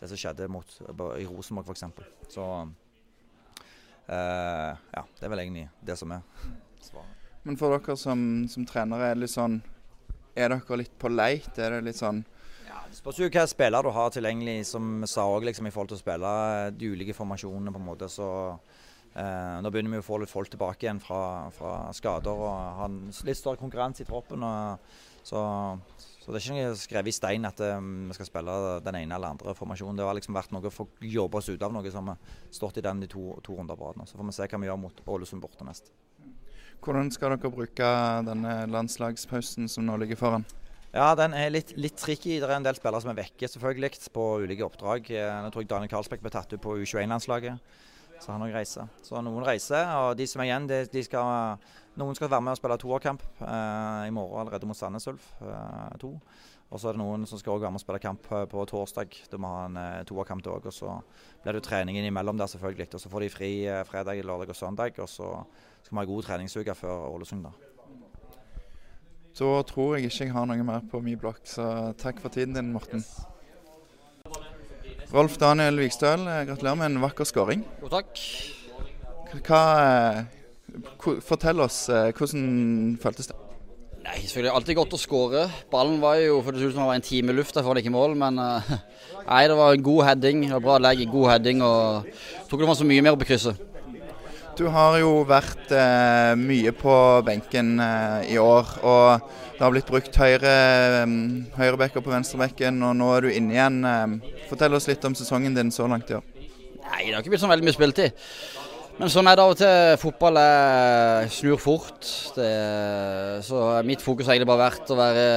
det 0.00 0.08
som 0.08 0.20
skjedde 0.20 0.48
mot, 0.48 0.78
i 1.20 1.26
Rosenborg 1.28 1.68
f.eks. 1.68 1.84
Så 2.32 2.46
Uh, 4.08 4.72
ja, 4.94 5.02
det 5.18 5.26
er 5.26 5.32
vel 5.34 5.42
egentlig 5.42 5.66
det 5.84 5.98
som 6.00 6.12
er 6.16 6.22
svaret. 6.80 7.26
Men 7.44 7.58
for 7.60 7.74
dere 7.74 7.96
som, 8.00 8.20
som 8.48 8.64
trenere, 8.64 9.10
er 9.10 9.18
det 9.18 9.26
litt 9.26 9.34
sånn 9.34 9.58
Er 10.32 10.54
dere 10.54 10.78
litt 10.80 10.94
på 10.96 11.10
leit? 11.12 11.50
Er 11.60 11.76
det 11.76 11.82
litt 11.90 11.98
sånn 11.98 12.22
spørs 12.96 13.20
jo 13.20 13.28
hva 13.32 13.44
spiller 13.50 13.84
du 13.84 13.92
har 13.94 14.12
tilgjengelig, 14.14 14.66
som 14.70 15.00
vi 15.02 15.10
sa 15.10 15.26
òg, 15.28 15.46
liksom, 15.48 15.68
i 15.68 15.74
forhold 15.74 15.92
til 15.92 15.98
å 15.98 16.02
spille 16.02 16.32
de 16.76 16.92
ulike 16.94 17.16
formasjonene, 17.16 17.72
på 17.74 17.82
en 17.82 17.88
måte. 17.88 18.10
Så 18.12 18.28
eh, 19.14 19.56
nå 19.62 19.72
begynner 19.72 19.98
vi 19.98 20.02
å 20.02 20.08
få 20.08 20.20
litt 20.22 20.32
folk 20.32 20.50
tilbake 20.52 20.86
igjen 20.86 21.02
fra, 21.02 21.48
fra 21.54 21.76
skader 21.96 22.44
og 22.44 22.80
ha 22.82 22.90
litt 22.90 23.40
større 23.40 23.60
konkurranse 23.60 24.04
i 24.04 24.08
troppen. 24.08 24.46
Og, 24.46 24.92
så 25.28 25.42
så 26.28 26.32
det 26.34 26.42
er 26.42 26.44
ikke 26.44 26.56
noe 26.60 26.72
skrevet 26.76 27.08
i 27.08 27.16
stein 27.16 27.48
at 27.48 27.60
um, 27.64 27.86
vi 28.10 28.14
skal 28.18 28.26
spille 28.28 28.54
den 28.84 28.98
ene 28.98 29.16
eller 29.16 29.32
andre 29.32 29.54
formasjonen. 29.56 29.96
Det 29.96 30.04
har 30.04 30.16
liksom 30.18 30.36
vært 30.36 30.50
noe 30.52 30.68
for 30.68 30.84
å 30.84 31.08
jobbe 31.08 31.40
oss 31.40 31.48
ut 31.48 31.62
av 31.64 31.72
noe 31.72 31.88
som 31.88 32.10
har 32.12 32.18
stått 32.52 32.76
i 32.76 32.84
den 32.84 33.00
de 33.00 33.08
to, 33.08 33.30
to 33.40 33.56
runder 33.56 33.78
på 33.80 33.88
rad. 33.88 34.04
Så 34.04 34.20
får 34.20 34.28
vi 34.28 34.34
se 34.36 34.48
hva 34.52 34.60
vi 34.60 34.68
gjør 34.68 34.76
mot 34.82 35.00
Ålesund 35.08 35.40
borte 35.40 35.64
nest. 35.64 35.88
Hvordan 36.84 37.08
skal 37.16 37.32
dere 37.32 37.48
bruke 37.54 37.88
denne 38.28 38.58
landslagspausen 38.68 39.72
som 39.72 39.88
nå 39.88 39.96
ligger 40.04 40.20
foran? 40.20 40.44
Ja, 40.98 41.12
den 41.14 41.30
er 41.36 41.52
litt, 41.52 41.76
litt 41.78 41.94
tricky. 42.00 42.40
Det 42.42 42.48
er 42.48 42.56
en 42.56 42.64
del 42.66 42.74
spillere 42.74 42.98
som 43.04 43.12
er 43.12 43.20
vekke 43.20 43.46
selvfølgelig 43.46 44.08
på 44.10 44.24
ulike 44.42 44.64
oppdrag. 44.66 45.06
Eh, 45.14 45.34
nå 45.44 45.52
tror 45.54 45.62
jeg 45.62 45.70
Daniel 45.70 45.92
Karlsbekk 45.92 46.24
ble 46.24 46.32
tatt 46.34 46.50
ut 46.50 46.62
på 46.64 46.74
U21-landslaget. 46.80 47.60
Så 48.18 48.32
han 48.32 48.42
òg 48.42 48.56
reiser. 48.56 48.88
Så 49.06 49.22
noen 49.22 49.46
reiser, 49.46 49.86
og 50.00 50.16
de 50.18 50.26
som 50.26 50.42
er 50.42 50.48
igjen, 50.48 50.66
de, 50.66 50.80
de 50.90 51.04
skal, 51.06 51.60
noen 52.00 52.18
skal 52.18 52.32
være 52.32 52.42
med 52.42 52.56
og 52.56 52.58
spille 52.58 52.80
toerkamp 52.82 53.22
eh, 53.38 54.08
i 54.08 54.14
morgen 54.16 54.42
allerede 54.42 54.66
mot 54.66 54.80
Sandnes 54.80 55.06
Ulf 55.12 55.30
eh, 55.38 55.94
2. 56.02 56.10
Og 56.68 56.82
så 56.82 56.90
er 56.90 56.98
det 56.98 57.04
noen 57.04 57.30
som 57.30 57.38
skal 57.38 57.54
også 57.54 57.68
være 57.68 57.76
med 57.76 57.80
og 57.80 57.86
spille 57.86 58.02
kamp 58.02 58.26
eh, 58.34 58.44
på 58.50 58.66
torsdag. 58.74 59.22
Da 59.30 59.38
må 59.38 59.54
ha 59.54 59.64
en 59.70 59.80
eh, 59.84 60.12
òg. 60.18 60.66
Og 60.66 60.74
så 60.74 60.98
blir 61.44 61.54
det 61.54 61.62
jo 61.62 61.68
trening 61.70 62.02
innimellom 62.02 62.42
der, 62.42 62.50
selvfølgelig. 62.50 62.90
Og 62.90 63.06
så 63.06 63.14
får 63.14 63.24
de 63.28 63.32
fri 63.38 63.54
eh, 63.70 63.86
fredag, 63.86 64.26
lørdag 64.26 64.50
og 64.50 64.62
søndag. 64.66 64.98
Og 64.98 65.08
så 65.14 65.30
skal 65.84 65.94
vi 65.94 66.02
ha 66.02 66.10
god 66.10 66.26
treningsuke 66.26 66.74
før 66.74 67.12
Ålesund, 67.14 67.46
da. 67.46 67.67
Da 69.38 69.62
tror 69.62 69.94
jeg 69.94 70.08
ikke 70.08 70.24
jeg 70.24 70.32
har 70.34 70.46
noe 70.50 70.64
mer 70.66 70.86
på 70.90 70.98
min 71.02 71.18
blokk, 71.20 71.44
så 71.46 71.92
takk 72.00 72.18
for 72.18 72.34
tiden 72.34 72.56
din, 72.56 72.72
Morten. 72.74 73.04
Rolf 75.12 75.36
Daniel 75.38 75.78
Vikstøl, 75.78 76.24
eh, 76.26 76.40
gratulerer 76.48 76.78
med 76.80 76.90
en 76.90 77.02
vakker 77.04 77.28
skåring. 77.28 77.62
Jo, 77.80 77.88
takk. 77.92 78.18
Hva, 79.46 79.60
eh, 79.84 81.20
fortell 81.22 81.62
oss, 81.62 81.88
eh, 81.88 82.10
hvordan 82.10 82.98
føltes 83.00 83.30
det? 83.30 83.36
Nei, 84.02 84.18
selvfølgelig 84.24 84.54
alltid 84.56 84.76
godt 84.76 84.98
å 84.98 84.98
skåre. 84.98 85.50
Ballen 85.70 86.00
var 86.00 86.16
jo 86.16 86.42
for 86.42 86.50
det 86.50 86.62
ut 86.62 86.74
som 86.74 86.82
det 86.82 86.88
var 86.88 86.94
en 86.94 87.00
time 87.00 87.32
luft 87.32 87.54
han 87.54 87.64
gikk 87.64 87.86
ikke 87.86 87.94
mål, 87.94 88.16
men 88.16 88.34
nei, 89.30 89.46
det 89.46 89.56
var 89.56 89.72
en 89.72 89.82
god 89.82 90.04
heading. 90.04 90.42
Det 90.42 90.52
var 90.58 90.66
bra 90.66 90.78
legg, 90.78 91.06
god 91.12 91.30
heading, 91.30 91.62
og 91.62 92.04
jeg 92.04 92.48
tror 92.48 92.58
ikke 92.58 92.66
det 92.66 92.74
var 92.74 92.82
så 92.82 92.90
mye 92.90 93.02
mer 93.02 93.16
på 93.16 93.28
krysset. 93.28 93.68
Du 94.58 94.64
har 94.74 94.96
jo 94.98 95.20
vært 95.22 95.70
eh, 95.70 96.32
mye 96.34 96.72
på 96.74 96.92
benken 97.22 97.76
eh, 97.78 98.32
i 98.34 98.38
år. 98.42 98.72
og 98.82 99.28
Det 99.54 99.62
har 99.62 99.70
blitt 99.70 99.86
brukt 99.86 100.18
høyre, 100.18 100.54
um, 101.04 101.44
høyrebekker 101.54 102.02
på 102.02 102.10
venstrebekken, 102.10 102.80
og 102.82 102.96
nå 102.98 103.12
er 103.14 103.22
du 103.22 103.28
inne 103.30 103.54
igjen. 103.54 103.76
Eh, 103.86 104.40
fortell 104.50 104.74
oss 104.74 104.88
litt 104.90 105.06
om 105.06 105.14
sesongen 105.14 105.54
din 105.54 105.70
så 105.70 105.86
langt 105.86 106.10
i 106.10 106.16
år. 106.18 106.26
Nei, 106.88 107.04
Det 107.06 107.14
har 107.14 107.22
ikke 107.22 107.36
blitt 107.36 107.44
så 107.44 107.52
veldig 107.52 107.68
mye 107.68 107.76
spilletid. 107.76 108.26
Men 108.98 109.14
sånn 109.14 109.30
er 109.30 109.38
det 109.38 109.46
av 109.46 109.54
og 109.54 109.60
til. 109.62 109.94
Fotball 110.02 110.42
snur 111.30 111.62
fort. 111.62 112.10
Det, 112.34 112.50
så 113.46 113.62
mitt 113.86 114.02
fokus 114.02 114.26
har 114.26 114.34
egentlig 114.34 114.50
bare 114.50 114.64
vært 114.72 114.90
å 114.90 114.98
være 114.98 115.28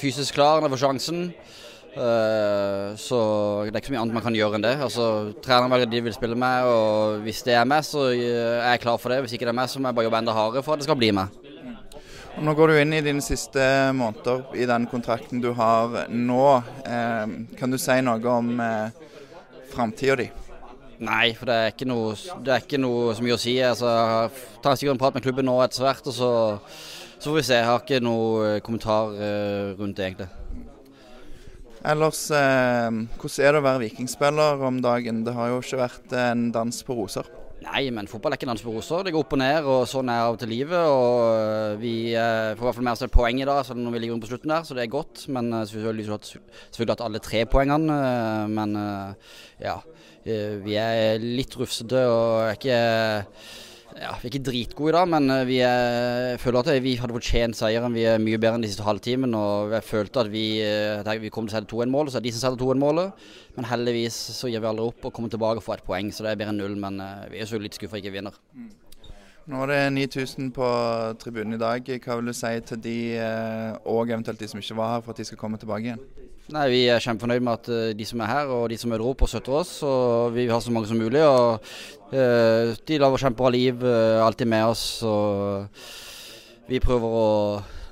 fysisk 0.00 0.40
klar 0.40 0.62
når 0.62 0.70
jeg 0.70 0.78
får 0.78 0.84
sjansen. 0.86 1.26
Uh, 1.96 2.94
så 3.00 3.18
det 3.66 3.72
er 3.72 3.80
ikke 3.80 3.88
så 3.88 3.94
mye 3.94 4.02
annet 4.04 4.16
man 4.18 4.24
kan 4.26 4.36
gjøre 4.36 4.58
enn 4.58 4.64
det. 4.66 4.74
Altså, 4.84 5.06
Treneren 5.42 5.72
velger 5.72 5.90
de 5.90 6.02
vil 6.06 6.14
spille 6.14 6.38
med, 6.38 6.68
og 6.68 7.24
hvis 7.24 7.42
det 7.46 7.56
er 7.58 7.66
meg, 7.66 7.86
så 7.86 8.10
er 8.12 8.74
jeg 8.74 8.82
klar 8.84 9.00
for 9.02 9.14
det. 9.14 9.22
Hvis 9.24 9.34
ikke 9.34 9.48
det 9.48 9.54
er 9.54 9.60
meg, 9.60 9.70
så 9.72 9.80
må 9.80 9.90
jeg 9.90 9.98
bare 9.98 10.06
jobbe 10.06 10.20
enda 10.22 10.36
hardere 10.36 10.62
for 10.66 10.76
at 10.76 10.82
det 10.82 10.88
skal 10.88 11.00
bli 11.00 11.10
meg. 11.16 11.32
Nå 12.38 12.52
går 12.54 12.70
du 12.70 12.78
inn 12.78 12.94
i 12.94 13.02
dine 13.02 13.22
siste 13.24 13.62
måneder 13.98 14.52
i 14.54 14.66
den 14.68 14.84
kontrakten 14.86 15.40
du 15.42 15.50
har 15.58 16.04
nå. 16.12 16.44
Uh, 16.86 17.24
kan 17.58 17.72
du 17.72 17.80
si 17.82 17.96
noe 18.04 18.22
om 18.30 18.52
uh, 18.62 18.92
framtida 19.72 20.20
di? 20.20 20.28
Nei, 21.02 21.32
for 21.38 21.50
det 21.50 21.56
er 21.56 21.72
ikke 21.72 21.88
noe, 21.88 22.14
det 22.46 22.54
er 22.54 22.62
ikke 22.62 22.78
noe 22.82 23.10
så 23.14 23.26
mye 23.26 23.34
å 23.34 23.42
si. 23.42 23.56
Altså, 23.62 23.90
jeg 23.90 24.62
tar 24.62 24.78
sikkert 24.78 24.94
en 24.94 25.02
prat 25.02 25.18
med 25.18 25.26
klubben 25.26 25.50
nå 25.50 25.56
etter 25.64 25.86
hvert, 25.86 26.06
og 26.10 26.14
så, 26.14 26.30
så, 27.16 27.24
får 27.26 27.38
vi 27.40 27.46
se. 27.50 27.58
Jeg 27.58 27.70
har 27.70 27.82
ikke 27.82 28.02
noe 28.06 28.58
kommentar 28.66 29.14
rundt 29.78 29.98
det, 29.98 30.12
egentlig. 30.12 30.30
Ellers, 31.86 32.30
eh, 32.34 32.88
hvordan 33.20 33.44
er 33.44 33.52
det 33.54 33.60
å 33.60 33.66
være 33.66 33.82
vikingspiller 33.84 34.62
om 34.66 34.80
dagen? 34.82 35.22
Det 35.26 35.34
har 35.36 35.52
jo 35.52 35.60
ikke 35.62 35.78
vært 35.78 36.14
en 36.18 36.48
dans 36.54 36.80
på 36.82 36.96
roser. 36.98 37.28
Nei, 37.62 37.88
men 37.94 38.06
fotball 38.10 38.34
er 38.34 38.38
ikke 38.38 38.46
en 38.48 38.52
dans 38.54 38.64
på 38.64 38.72
roser. 38.74 39.04
Det 39.06 39.12
går 39.14 39.24
opp 39.24 39.34
og 39.34 39.40
ned, 39.42 39.66
og 39.66 39.84
sånn 39.90 40.10
er 40.10 40.24
av 40.24 40.34
og 40.34 40.40
til 40.42 40.50
livet. 40.50 40.78
Og 40.78 41.20
eh, 41.36 41.76
vi 41.82 41.94
eh, 42.14 42.54
får 42.58 42.64
i 42.64 42.66
hvert 42.66 42.78
fall 42.80 42.88
med 42.88 42.94
oss 42.96 43.06
et 43.06 43.14
poeng 43.14 43.42
i 43.42 43.46
dag 43.46 43.62
så 43.66 43.78
når 43.78 43.94
vi 43.94 44.02
ligger 44.02 44.16
rundt 44.16 44.26
på 44.26 44.32
slutten 44.32 44.54
der, 44.54 44.66
så 44.66 44.78
det 44.78 44.84
er 44.86 44.92
godt. 44.96 45.24
Men 45.30 45.52
selvfølgelig 45.54 46.08
selvfølgelig 46.08 46.82
vi 46.82 46.90
hatt 46.90 47.06
alle 47.06 47.22
tre 47.22 47.44
poengene. 47.50 48.02
Men 48.50 48.76
ja, 49.62 49.78
vi 50.24 50.78
er 50.82 51.22
litt 51.22 51.54
rufsete 51.58 52.04
og 52.10 52.48
er 52.48 52.58
ikke 52.58 52.82
ja, 53.96 54.10
Vi 54.20 54.28
er 54.28 54.32
ikke 54.32 54.44
dritgode 54.44 54.90
i 54.90 54.94
dag, 54.96 55.08
men 55.08 55.30
eh, 55.32 55.46
vi 55.48 55.58
er, 55.64 56.36
føler 56.42 56.60
at 56.60 56.82
vi 56.84 56.94
hadde 57.00 57.14
fortjent 57.16 57.56
seieren. 57.56 57.94
Vi 57.96 58.04
er 58.08 58.20
mye 58.22 58.38
bedre 58.40 58.58
enn 58.58 58.66
de 58.66 58.70
siste 58.70 58.84
halvtimen. 58.84 59.32
Og 59.38 59.72
jeg 59.76 59.86
følte 59.86 60.24
at 60.24 60.30
vi, 60.32 60.60
eh, 60.60 61.12
vi 61.22 61.32
kom 61.32 61.48
til 61.48 61.56
å 61.56 61.58
sette 61.58 61.72
2-1-målet, 61.72 62.12
så 62.12 62.18
er 62.18 62.24
det 62.24 62.30
de 62.30 62.34
som 62.36 62.44
setter 62.44 62.64
2-1-målet. 62.64 63.24
Men 63.56 63.70
heldigvis 63.70 64.18
så 64.36 64.52
gir 64.52 64.62
vi 64.62 64.70
aldri 64.70 64.90
opp 64.90 65.08
og 65.08 65.14
kommer 65.16 65.32
tilbake 65.32 65.62
og 65.62 65.64
får 65.64 65.80
et 65.80 65.88
poeng, 65.88 66.12
så 66.12 66.26
det 66.26 66.34
er 66.34 66.42
bedre 66.42 66.54
enn 66.54 66.62
null. 66.62 66.76
Men 66.84 67.00
eh, 67.04 67.26
vi 67.32 67.40
er 67.40 67.54
jo 67.54 67.62
litt 67.64 67.78
skuffa 67.78 68.02
ikke 68.02 68.14
vinner. 68.18 68.36
Nå 69.48 69.64
er 69.64 69.72
det 69.72 69.82
9000 69.96 70.52
på 70.52 70.68
tribunen 71.22 71.56
i 71.56 71.62
dag. 71.62 71.92
Hva 72.04 72.18
vil 72.20 72.28
du 72.28 72.36
si 72.36 72.52
til 72.68 72.82
de, 72.84 72.98
og 73.88 74.10
eventuelt 74.12 74.42
de 74.42 74.50
som 74.52 74.60
ikke 74.60 74.76
var 74.76 74.98
her, 74.98 75.06
for 75.06 75.16
at 75.16 75.22
de 75.22 75.30
skal 75.30 75.40
komme 75.40 75.56
tilbake 75.56 75.88
igjen? 75.88 76.27
Nei, 76.48 76.64
Vi 76.72 76.84
er 76.88 77.02
kjempefornøyd 77.04 77.42
med 77.44 77.58
at 77.58 77.96
de 77.98 78.04
som 78.08 78.22
er 78.24 78.30
her 78.30 78.50
og 78.54 78.70
de 78.72 78.76
som 78.80 78.88
møter 78.88 79.04
opp 79.04 79.20
og 79.26 79.28
støtter 79.28 79.56
oss. 79.58 79.72
og 79.84 80.32
Vi 80.32 80.46
har 80.48 80.62
så 80.64 80.72
mange 80.72 80.88
som 80.88 80.96
mulig. 80.96 81.20
og 81.20 81.60
uh, 82.12 82.72
De 82.88 82.96
lager 82.96 83.20
kjempebra 83.20 83.50
liv, 83.52 83.84
uh, 83.84 84.24
alltid 84.24 84.48
med 84.48 84.64
oss. 84.64 85.02
og 85.04 85.68
Vi 86.70 86.80
prøver 86.80 87.18
å, 87.20 87.28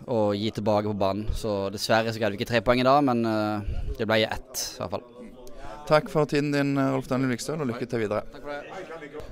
å, 0.09 0.33
gi 0.33 0.55
tilbake 0.57 0.89
på 0.89 0.97
banen. 0.97 1.29
så 1.37 1.69
Dessverre 1.69 2.15
så 2.15 2.23
greide 2.23 2.33
vi 2.33 2.41
ikke 2.41 2.49
tre 2.55 2.65
poeng 2.65 2.81
i 2.81 2.89
dag, 2.89 3.05
men 3.05 3.29
uh, 3.29 3.93
det 3.99 4.09
ble 4.09 4.23
ett 4.25 4.65
i 4.65 4.81
hvert 4.81 4.97
fall. 4.97 5.07
Takk 5.87 6.09
for 6.11 6.25
tiden 6.25 6.51
din, 6.51 6.75
Rolf 6.81 7.13
Daniel 7.13 7.37
Vikstøl, 7.37 7.61
og 7.61 7.69
lykke 7.69 7.87
til 7.87 8.07
videre. 8.07 8.25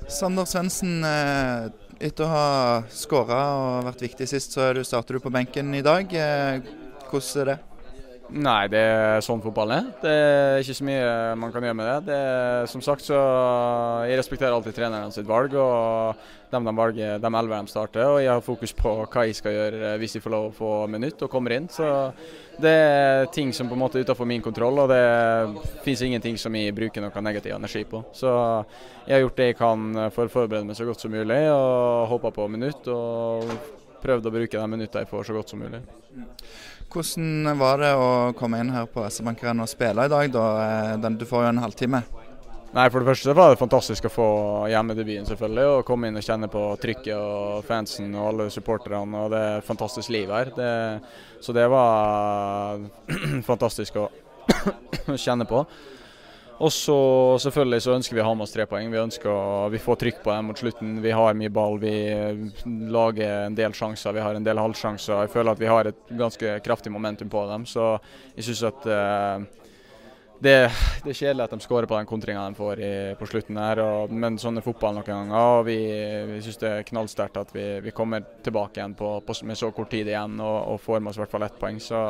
Sander 0.06 0.46
Svendsen, 0.46 1.00
etter 1.98 2.28
å 2.28 2.30
ha 2.30 2.48
skåra 2.92 3.40
og 3.56 3.88
vært 3.88 4.04
viktig 4.04 4.28
sist, 4.30 4.54
så 4.54 4.70
starter 4.86 5.16
du 5.16 5.24
på 5.24 5.32
benken 5.34 5.74
i 5.74 5.82
dag. 5.82 6.12
Hvordan 7.08 7.40
er 7.42 7.56
det? 7.56 7.62
Nei, 8.34 8.66
det 8.66 8.80
er 8.82 9.20
sånn 9.22 9.42
fotballen 9.44 9.76
er. 9.76 9.90
Det 10.02 10.12
er 10.12 10.56
ikke 10.58 10.74
så 10.74 10.86
mye 10.88 11.10
man 11.38 11.52
kan 11.54 11.62
gjøre 11.62 11.76
med 11.78 11.86
det. 11.86 11.98
det 12.08 12.16
er, 12.18 12.64
som 12.66 12.80
sagt 12.82 13.04
så 13.06 13.18
Jeg 14.08 14.18
respekterer 14.18 14.56
alltid 14.56 14.74
treneren 14.74 15.12
sitt 15.14 15.28
valg. 15.28 15.54
og 15.54 16.16
dem 16.50 16.64
de 16.64 16.74
velger, 16.76 17.18
de 17.18 17.26
elleve 17.26 17.60
de 17.62 17.70
starter. 17.70 18.06
Og 18.06 18.18
jeg 18.22 18.30
har 18.32 18.42
fokus 18.42 18.72
på 18.74 18.94
hva 19.06 19.26
jeg 19.26 19.38
skal 19.38 19.54
gjøre 19.54 19.92
hvis 19.98 20.16
jeg 20.16 20.24
får 20.24 20.34
lov 20.34 20.48
å 20.48 20.56
få 20.56 20.72
minutt 20.90 21.22
og 21.22 21.30
kommer 21.30 21.54
inn. 21.54 21.68
Så 21.70 21.86
det 22.58 22.74
er 22.74 23.30
ting 23.34 23.52
som 23.54 23.70
på 23.70 23.78
en 23.78 23.82
måte 23.84 23.98
er 23.98 24.06
utenfor 24.06 24.26
min 24.26 24.42
kontroll, 24.42 24.82
og 24.82 24.90
det 24.90 25.04
finnes 25.86 26.02
ingenting 26.02 26.38
som 26.38 26.54
jeg 26.54 26.74
bruker 26.74 27.02
noe 27.02 27.24
negativ 27.26 27.54
energi 27.54 27.84
på. 27.86 28.02
Så 28.14 28.34
jeg 29.06 29.16
har 29.16 29.24
gjort 29.24 29.38
det 29.38 29.48
jeg 29.52 29.58
kan 29.62 30.10
for 30.14 30.26
å 30.26 30.34
forberede 30.40 30.66
meg 30.66 30.78
så 30.78 30.86
godt 30.86 31.02
som 31.06 31.14
mulig, 31.14 31.40
og 31.50 32.10
håpa 32.14 32.34
på 32.34 32.50
minutt. 32.50 32.86
og 32.90 33.82
prøvd 34.04 34.28
å 34.28 34.34
bruke 34.34 34.60
de 34.60 34.68
minuttene 34.68 35.04
jeg 35.04 35.08
får 35.10 35.28
så 35.28 35.36
godt 35.36 35.52
som 35.52 35.62
mulig. 35.64 35.80
Hvordan 36.94 37.56
var 37.58 37.80
det 37.82 37.88
å 37.98 38.10
komme 38.38 38.60
inn 38.62 38.68
her 38.70 38.84
på 38.86 39.02
SR-Bankeren 39.02 39.64
og 39.64 39.66
spille 39.66 40.04
i 40.06 40.10
dag? 40.12 40.28
da? 40.30 40.44
Eh, 40.94 41.08
du 41.18 41.24
får 41.26 41.42
jo 41.42 41.48
en 41.48 41.64
halvtime. 41.64 42.04
Nei, 42.74 42.84
For 42.90 43.02
det 43.02 43.08
første 43.08 43.34
var 43.34 43.50
det 43.50 43.58
fantastisk 43.58 44.06
å 44.06 44.12
få 44.14 44.28
hjemmedebuten, 44.70 45.26
selvfølgelig. 45.26 45.64
Og 45.72 45.84
komme 45.88 46.10
inn 46.10 46.18
og 46.18 46.26
kjenne 46.26 46.46
på 46.50 46.62
trykket 46.82 47.16
og 47.18 47.66
fansen 47.66 48.14
og 48.14 48.28
alle 48.28 48.46
supporterne. 48.50 49.24
Og 49.24 49.34
det 49.34 49.42
er 49.42 49.58
et 49.58 49.66
fantastisk 49.66 50.14
liv 50.14 50.30
her. 50.30 50.52
Det, 50.54 50.70
så 51.42 51.54
det 51.54 51.66
var 51.70 52.86
fantastisk 53.50 53.98
å 53.98 54.08
kjenne 55.26 55.46
på. 55.50 55.64
Og 56.62 56.70
så 56.72 56.96
selvfølgelig 57.42 57.82
så 57.82 57.96
ønsker 57.96 58.14
vi 58.14 58.22
å 58.22 58.28
ha 58.28 58.34
med 58.36 58.46
oss 58.46 58.54
tre 58.54 58.66
poeng. 58.70 58.92
Vi 58.92 59.00
ønsker 59.00 59.30
å 59.30 59.66
vi 59.72 59.80
får 59.82 59.98
trykk 60.02 60.20
på 60.22 60.30
dem 60.30 60.50
mot 60.50 60.60
slutten. 60.60 61.00
Vi 61.02 61.14
har 61.14 61.34
mye 61.38 61.50
ball, 61.50 61.80
vi 61.82 61.94
lager 62.94 63.48
en 63.48 63.58
del 63.58 63.74
sjanser, 63.74 64.14
vi 64.14 64.22
har 64.22 64.38
en 64.38 64.46
del 64.46 64.62
halvsjanser. 64.62 65.24
Jeg 65.24 65.34
føler 65.34 65.54
at 65.54 65.64
vi 65.64 65.72
har 65.72 65.90
et 65.90 66.14
ganske 66.14 66.56
kraftig 66.64 66.94
momentum 66.94 67.32
på 67.32 67.42
dem. 67.50 67.66
Så 67.66 67.96
jeg 68.36 68.46
syns 68.46 68.62
at 68.70 68.86
uh, 68.86 69.64
det, 70.44 70.54
det, 71.02 71.10
er 71.10 71.18
kjedelig 71.18 71.44
at 71.48 71.56
de 71.56 71.66
skårer 71.66 71.90
på 71.90 71.98
den 71.98 72.08
kontringa 72.08 72.46
de 72.46 72.58
får 72.58 72.80
i, 72.86 72.94
på 73.18 73.28
slutten 73.32 73.58
her. 73.58 73.82
Og, 73.82 74.14
men 74.14 74.38
sånn 74.38 74.62
er 74.62 74.66
fotball 74.66 74.94
noen 74.94 75.10
ganger. 75.10 75.36
og 75.58 75.66
Vi, 75.66 75.78
vi 76.30 76.40
syns 76.44 76.62
det 76.62 76.70
er 76.70 76.86
knallsterkt 76.86 77.42
at 77.42 77.54
vi, 77.54 77.66
vi, 77.82 77.94
kommer 77.96 78.22
tilbake 78.46 78.78
igjen 78.78 78.94
på, 78.98 79.16
på, 79.26 79.40
med 79.42 79.58
så 79.58 79.74
kort 79.74 79.90
tid 79.90 80.10
igjen 80.12 80.38
og, 80.38 80.58
og 80.74 80.82
får 80.86 81.02
med 81.02 81.10
oss 81.10 81.18
i 81.18 81.24
hvert 81.24 81.34
fall 81.34 81.50
ett 81.50 81.58
poeng. 81.58 81.82
Så 81.82 82.00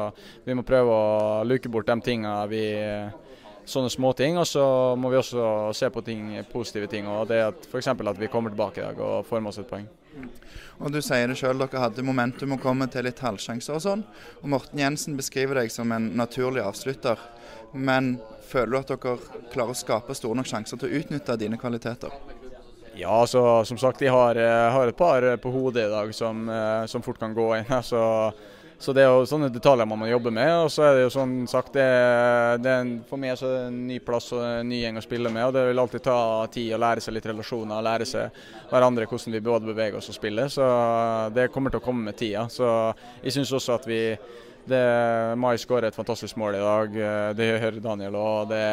vi 0.44 0.56
må 0.56 0.68
prøve 0.68 0.92
å 0.92 1.44
luke 1.48 1.72
bort 1.72 1.88
de 1.88 2.00
tinga 2.12 2.42
vi 2.50 2.64
sånne 3.70 3.90
småting. 3.92 4.38
Og 4.40 4.46
så 4.48 4.64
må 4.98 5.10
vi 5.12 5.18
også 5.20 5.72
se 5.76 5.90
på 5.90 6.02
ting, 6.06 6.32
positive 6.52 6.88
ting. 6.90 7.08
og 7.08 7.28
det 7.28 7.42
at 7.48 7.68
F.eks. 7.68 7.88
at 7.88 8.20
vi 8.20 8.30
kommer 8.32 8.54
tilbake 8.54 8.80
i 8.80 8.86
dag 8.86 9.00
og 9.00 9.26
får 9.26 9.40
med 9.40 9.52
oss 9.52 9.60
et 9.62 9.70
poeng. 9.70 9.88
Og 10.80 10.92
Du 10.92 11.00
sier 11.02 11.28
det 11.28 11.38
selv, 11.38 11.62
dere 11.62 11.82
hadde 11.82 12.02
momentum 12.06 12.56
å 12.56 12.60
komme 12.60 12.86
til 12.90 13.06
litt 13.06 13.22
halvsjanser 13.22 13.76
og 13.76 13.82
sånn. 13.82 14.04
Og 14.42 14.48
Morten 14.50 14.78
Jensen 14.82 15.16
beskriver 15.16 15.60
deg 15.60 15.70
som 15.72 15.92
en 15.94 16.10
naturlig 16.18 16.64
avslutter. 16.64 17.18
Men 17.72 18.16
føler 18.46 18.70
du 18.70 18.78
at 18.80 18.94
dere 18.94 19.18
klarer 19.52 19.74
å 19.74 19.78
skape 19.78 20.14
store 20.14 20.38
nok 20.38 20.50
sjanser 20.50 20.78
til 20.78 20.90
å 20.90 21.00
utnytte 21.00 21.38
dine 21.38 21.58
kvaliteter? 21.58 22.14
Ja, 22.94 23.10
altså, 23.10 23.64
som 23.66 23.78
sagt, 23.78 24.02
jeg 24.02 24.12
har, 24.14 24.38
har 24.38 24.90
et 24.90 24.98
par 24.98 25.24
på 25.42 25.50
hodet 25.50 25.88
i 25.88 25.90
dag 25.90 26.12
som, 26.14 26.44
eh, 26.48 26.84
som 26.86 27.02
fort 27.02 27.18
kan 27.18 27.34
gå 27.34 27.48
inn. 27.56 27.72
altså 27.80 28.32
så 28.78 28.92
det 28.92 29.04
er 29.04 29.12
jo 29.12 29.26
sånne 29.28 29.48
detaljer 29.52 29.86
man 29.88 30.00
må 30.02 30.08
jobbe 30.10 30.32
med. 30.34 30.50
Og 30.64 30.70
så 30.72 30.84
er 30.84 30.96
det 30.96 31.04
jo 31.06 31.12
sånn 31.14 31.34
sagt, 31.50 31.72
det, 31.76 31.86
det 32.64 32.72
en, 32.82 32.94
For 33.08 33.20
meg 33.20 33.38
så 33.38 33.48
er 33.48 33.54
det 33.54 33.66
en 33.70 33.82
ny 33.88 33.98
plass 34.04 34.32
og 34.34 34.42
en 34.44 34.68
ny 34.68 34.80
gjeng 34.82 34.98
å 35.00 35.04
spille 35.04 35.32
med. 35.32 35.46
og 35.46 35.54
Det 35.56 35.64
vil 35.68 35.82
alltid 35.84 36.04
ta 36.04 36.18
tid 36.52 36.74
å 36.74 36.80
lære 36.82 37.04
seg 37.04 37.16
litt 37.16 37.28
relasjoner, 37.30 37.84
lære 37.84 38.08
seg 38.08 38.40
hverandre 38.72 39.08
hvordan 39.08 39.36
vi 39.36 39.44
både 39.46 39.70
beveger 39.70 40.00
oss 40.00 40.10
og 40.12 40.18
spiller. 40.18 40.50
Så 40.52 40.66
det 41.36 41.50
kommer 41.54 41.72
til 41.72 41.82
å 41.82 41.86
komme 41.86 42.10
med 42.10 42.18
tida. 42.18 42.48
Så 42.52 42.66
jeg 43.22 43.36
syns 43.38 43.54
også 43.56 43.78
at 43.78 43.88
vi 43.88 44.00
det, 44.64 44.80
Mai 45.36 45.58
skårer 45.60 45.90
et 45.90 45.96
fantastisk 45.96 46.38
mål 46.40 46.56
i 46.56 46.64
dag. 46.64 46.94
Det 47.36 47.48
gjør 47.50 47.80
Daniel 47.84 48.16
òg. 48.16 48.48
Det, 48.52 48.64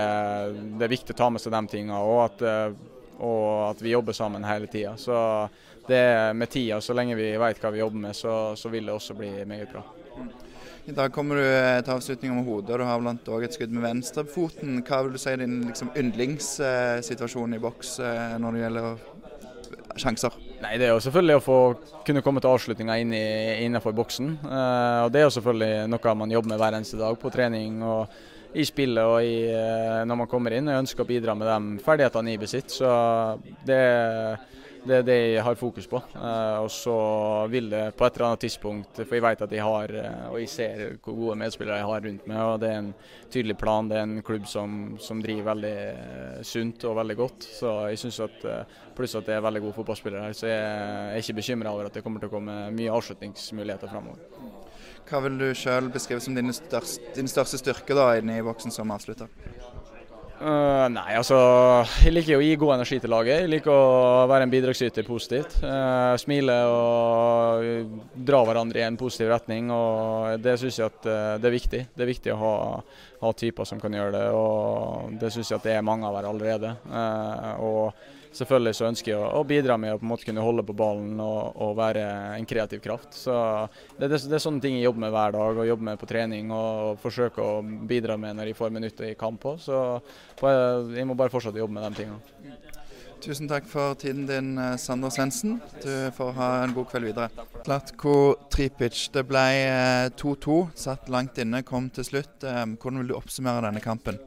det, 0.78 0.86
er 0.86 0.96
viktig 0.96 1.16
å 1.16 1.20
ta 1.20 1.30
med 1.32 1.44
seg 1.44 1.56
de 1.56 1.62
tingene. 1.72 2.00
Og 2.00 2.24
at, 2.26 2.46
og 3.22 3.72
at 3.72 3.82
vi 3.84 3.94
jobber 3.94 4.18
sammen 4.18 4.46
hele 4.46 4.70
tida. 4.72 4.96
Så 4.98 5.16
det 5.88 5.98
er 5.98 6.34
med 6.38 6.50
tida, 6.50 6.82
så 6.82 6.96
lenge 6.98 7.18
vi 7.20 7.32
vet 7.42 7.62
hva 7.62 7.74
vi 7.74 7.82
jobber 7.82 8.08
med, 8.08 8.18
så, 8.18 8.54
så 8.58 8.70
vil 8.70 8.90
det 8.90 8.96
også 8.96 9.18
bli 9.18 9.32
meget 9.50 9.72
bra. 9.74 9.86
I 10.90 10.94
dag 10.98 11.12
kommer 11.14 11.38
du 11.38 11.46
eh, 11.46 11.80
til 11.86 11.94
avslutning 11.94 12.34
med 12.36 12.48
hodet, 12.48 12.74
og 12.74 12.82
du 12.82 12.88
har 12.88 13.02
blant 13.02 13.28
òg 13.30 13.46
et 13.46 13.54
skudd 13.54 13.74
med 13.76 13.86
venstrefoten. 13.86 14.80
Hva 14.88 15.04
vil 15.06 15.14
du 15.14 15.22
si 15.22 15.30
er 15.30 15.44
din 15.44 15.60
liksom, 15.68 15.92
yndlingssituasjon 15.98 17.54
i 17.54 17.62
boks 17.62 18.00
eh, 18.02 18.38
når 18.42 18.58
det 18.58 18.64
gjelder 18.64 19.04
sjanser? 20.02 20.38
Nei, 20.62 20.78
Det 20.78 20.88
er 20.88 20.96
jo 20.96 21.04
selvfølgelig 21.06 21.38
å 21.38 21.44
få 21.46 21.60
kunne 22.08 22.24
komme 22.26 22.42
til 22.42 22.50
avslutninga 22.52 22.98
inn 23.02 23.14
innenfor 23.14 23.94
boksen. 23.98 24.34
Uh, 24.46 25.06
og 25.06 25.14
Det 25.14 25.22
er 25.22 25.28
jo 25.28 25.36
selvfølgelig 25.38 25.88
noe 25.94 26.16
man 26.18 26.34
jobber 26.34 26.54
med 26.54 26.62
hver 26.62 26.78
eneste 26.78 27.00
dag 27.02 27.18
på 27.22 27.34
trening 27.34 27.82
og 27.86 28.20
i 28.54 28.66
spillet 28.68 29.04
og 29.04 29.20
i, 29.24 29.36
uh, 29.52 30.02
når 30.08 30.24
man 30.24 30.32
kommer 30.32 30.56
inn. 30.56 30.72
Jeg 30.72 30.86
ønsker 30.86 31.06
å 31.06 31.12
bidra 31.12 31.36
med 31.38 31.48
de 31.48 31.84
ferdighetene 31.86 32.34
i 32.34 32.42
besitt. 32.42 32.74
Så 32.74 32.90
det 33.68 33.78
er 33.78 34.50
det 34.82 34.96
er 34.96 35.04
det 35.06 35.16
jeg 35.36 35.44
har 35.46 35.58
fokus 35.60 35.86
på. 35.86 36.00
Uh, 36.16 36.64
og 36.64 36.70
så 36.74 36.96
vil 37.54 37.68
det 37.70 37.84
på 37.98 38.06
et 38.06 38.16
eller 38.16 38.32
annet 38.32 38.42
tidspunkt 38.48 39.02
For 39.04 39.14
jeg 39.14 39.24
vet 39.28 39.44
at 39.46 39.52
jeg 39.54 39.62
har, 39.62 39.94
uh, 39.94 40.32
og 40.32 40.40
jeg 40.42 40.50
ser 40.50 40.82
hvor 41.04 41.20
gode 41.20 41.36
medspillere 41.44 41.78
jeg 41.78 41.90
har 41.92 42.06
rundt 42.08 42.26
meg. 42.32 42.40
og 42.42 42.60
Det 42.64 42.72
er 42.72 42.80
en 42.80 42.94
tydelig 43.30 43.58
plan. 43.62 43.92
Det 43.92 44.00
er 44.00 44.08
en 44.08 44.24
klubb 44.26 44.48
som, 44.50 44.80
som 44.98 45.22
driver 45.22 45.52
veldig 45.52 45.76
sunt 46.48 46.88
og 46.90 46.98
veldig 46.98 47.18
godt. 47.20 47.46
Så 47.60 47.76
jeg 47.92 48.02
synes 48.02 48.20
at 48.26 48.50
Pluss 48.98 49.16
at 49.16 49.26
det 49.26 49.38
er 49.38 49.46
veldig 49.46 49.62
gode 49.68 49.78
fotballspillere 49.78 50.26
her. 50.26 50.34
Så 50.36 50.50
jeg 50.50 50.66
er 50.66 51.22
ikke 51.22 51.40
bekymra 51.40 51.72
over 51.72 51.88
at 51.88 51.94
det 51.96 52.04
kommer 52.04 52.20
til 52.20 52.32
å 52.32 52.34
komme 52.34 52.58
mye 52.74 52.98
avslutningsmuligheter 52.98 53.92
framover. 53.92 54.51
Hva 55.10 55.24
vil 55.26 55.40
du 55.40 55.50
sjøl 55.58 55.90
beskrive 55.94 56.24
som 56.24 56.36
din 56.38 56.54
største, 56.56 57.14
din 57.18 57.30
største 57.30 57.60
styrke 57.60 57.98
da 57.98 58.14
inne 58.20 58.40
i 58.40 58.46
boksen 58.46 58.74
som 58.74 58.92
avslutter? 58.94 59.32
Uh, 60.42 60.88
nei, 60.90 61.12
altså 61.20 61.38
Jeg 62.02 62.16
liker 62.16 62.40
å 62.40 62.42
gi 62.42 62.56
god 62.58 62.74
energi 62.80 62.98
til 62.98 63.12
laget. 63.14 63.44
Jeg 63.44 63.50
liker 63.52 63.70
å 63.70 64.24
være 64.30 64.48
en 64.48 64.54
bidragsyter 64.54 65.06
positivt. 65.06 65.60
Uh, 65.62 66.16
smile 66.18 66.56
og 66.66 67.92
dra 68.18 68.40
hverandre 68.48 68.82
i 68.82 68.88
en 68.88 68.98
positiv 68.98 69.30
retning. 69.30 69.70
og 69.76 70.42
Det 70.42 70.56
syns 70.58 70.80
jeg 70.82 70.90
at 70.90 71.06
uh, 71.06 71.36
det 71.38 71.52
er 71.52 71.56
viktig. 71.58 71.84
Det 71.94 72.06
er 72.06 72.10
viktig 72.10 72.34
å 72.34 72.40
ha, 72.42 72.56
ha, 73.22 73.34
typer 73.38 73.70
som 73.70 73.84
kan 73.84 73.94
gjøre 73.94 74.16
det. 74.18 74.24
og 74.34 75.14
Det 75.22 75.30
syns 75.30 75.54
jeg 75.54 75.62
at 75.62 75.70
det 75.70 75.78
er 75.78 75.86
mange 75.86 76.10
av 76.10 76.18
her 76.18 76.32
allerede. 76.32 76.74
og 77.62 77.94
selvfølgelig 78.38 78.76
så 78.78 78.88
ønsker 78.90 79.12
jeg 79.14 79.20
å 79.22 79.44
bidra 79.48 79.78
med 79.82 79.96
å 79.96 80.00
på 80.00 80.06
en 80.06 80.12
måte 80.12 80.28
kunne 80.28 80.46
holde 80.46 80.66
på 80.68 80.76
ballen 80.78 81.20
og, 81.24 81.58
og 81.62 81.76
være 81.80 82.06
en 82.38 82.48
kreativ 82.50 82.82
kraft. 82.84 83.14
Så 83.18 83.36
det, 83.98 84.08
det, 84.08 84.22
det, 84.24 84.36
er 84.38 84.44
sånne 84.44 84.64
ting 84.64 84.78
jeg 84.78 84.88
jobber 84.88 85.06
med 85.06 85.16
hver 85.16 85.36
dag 85.38 85.62
og 85.64 85.70
jobber 85.70 85.90
med 85.92 86.02
på 86.02 86.10
trening 86.10 86.52
og 86.56 87.00
forsøker 87.04 87.44
å 87.44 87.62
bidra 87.64 88.18
med 88.22 88.40
når 88.40 88.52
jeg 88.52 88.60
får 88.60 88.76
minutter 88.78 89.12
i 89.12 89.18
kamp 89.20 89.48
òg. 89.52 89.62
Så 89.64 89.78
jeg 90.96 91.08
må 91.08 91.18
bare 91.18 91.34
fortsette 91.34 91.60
å 91.60 91.66
jobbe 91.66 91.78
med 91.80 91.90
de 91.90 92.04
tingene. 92.04 92.70
Tusen 93.22 93.46
takk 93.46 93.68
for 93.70 93.94
tiden 94.02 94.26
din, 94.26 94.58
eh, 94.58 94.78
Sander 94.82 95.10
Svendsen. 95.14 95.60
Du 95.84 96.12
får 96.18 96.32
ha 96.34 96.64
en 96.64 96.74
god 96.74 96.88
kveld 96.90 97.06
videre. 97.06 97.30
Slatko 97.62 98.36
Tripic, 98.50 99.12
det 99.14 99.28
ble 99.30 99.46
2-2. 100.18 100.58
Eh, 100.64 100.74
Satt 100.76 101.08
langt 101.08 101.38
inne, 101.38 101.62
kom 101.64 101.92
til 101.92 102.04
slutt. 102.04 102.44
Eh, 102.44 102.66
hvordan 102.82 102.98
vil 102.98 103.14
du 103.14 103.14
oppsummere 103.14 103.62
denne 103.62 103.84
kampen? 103.84 104.18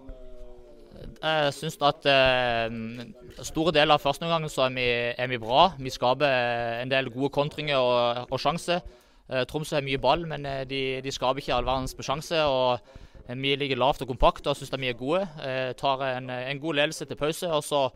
Jeg 1.25 1.55
syns 1.57 1.79
at 1.85 2.07
eh, 2.11 3.45
store 3.47 3.73
deler 3.75 3.97
av 3.97 4.03
første 4.03 4.27
omgang 4.27 4.45
så 4.53 4.67
er 4.67 4.75
vi, 4.77 4.89
er 5.17 5.31
vi, 5.31 5.39
bra. 5.41 5.71
Vi 5.79 5.93
skaper 5.93 6.83
en 6.83 6.93
del 6.93 7.09
gode 7.15 7.33
kontringer 7.35 7.81
og, 7.81 8.29
og 8.31 8.41
sjanser. 8.41 8.83
Eh, 9.31 9.45
Tromsø 9.49 9.79
har 9.79 9.87
mye 9.87 10.01
ball, 10.01 10.27
men 10.29 10.45
eh, 10.47 10.65
de, 10.69 10.83
de 11.05 11.13
skaper 11.15 11.41
ikke 11.41 11.55
all 11.57 11.67
verdens 11.67 11.97
sjanse. 12.05 12.37
eh, 12.37 13.35
Vi 13.41 13.55
ligger 13.57 13.81
lavt 13.81 14.05
og 14.05 14.13
kompakt 14.13 14.47
og 14.47 14.57
syns 14.59 14.75
vi 14.77 14.93
er 14.93 14.99
gode. 14.99 15.25
Eh, 15.43 15.73
tar 15.81 16.05
en, 16.11 16.29
en, 16.31 16.61
god 16.61 16.75
ledelse 16.81 17.05
til 17.09 17.17
pause. 17.17 17.49
og 17.49 17.65
så 17.65 17.89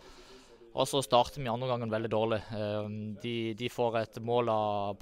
og 0.79 0.87
så 0.87 1.01
starter 1.03 1.43
vi 1.43 1.51
andre 1.51 1.67
gangen 1.67 1.91
veldig 1.91 2.11
dårlig. 2.13 2.39
Ehm, 2.55 3.17
de, 3.23 3.35
de 3.59 3.71
får 3.73 3.97
et 3.99 4.21
mål 4.23 4.51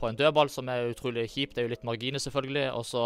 på 0.00 0.08
en 0.08 0.16
dødball 0.16 0.48
som 0.52 0.70
er 0.72 0.88
utrolig 0.88 1.26
kjipt. 1.28 1.52
Det 1.52 1.62
er 1.62 1.66
jo 1.66 1.72
litt 1.74 1.84
marginer, 1.84 2.22
selvfølgelig. 2.22 2.70
Og 2.78 2.86
så, 2.88 3.02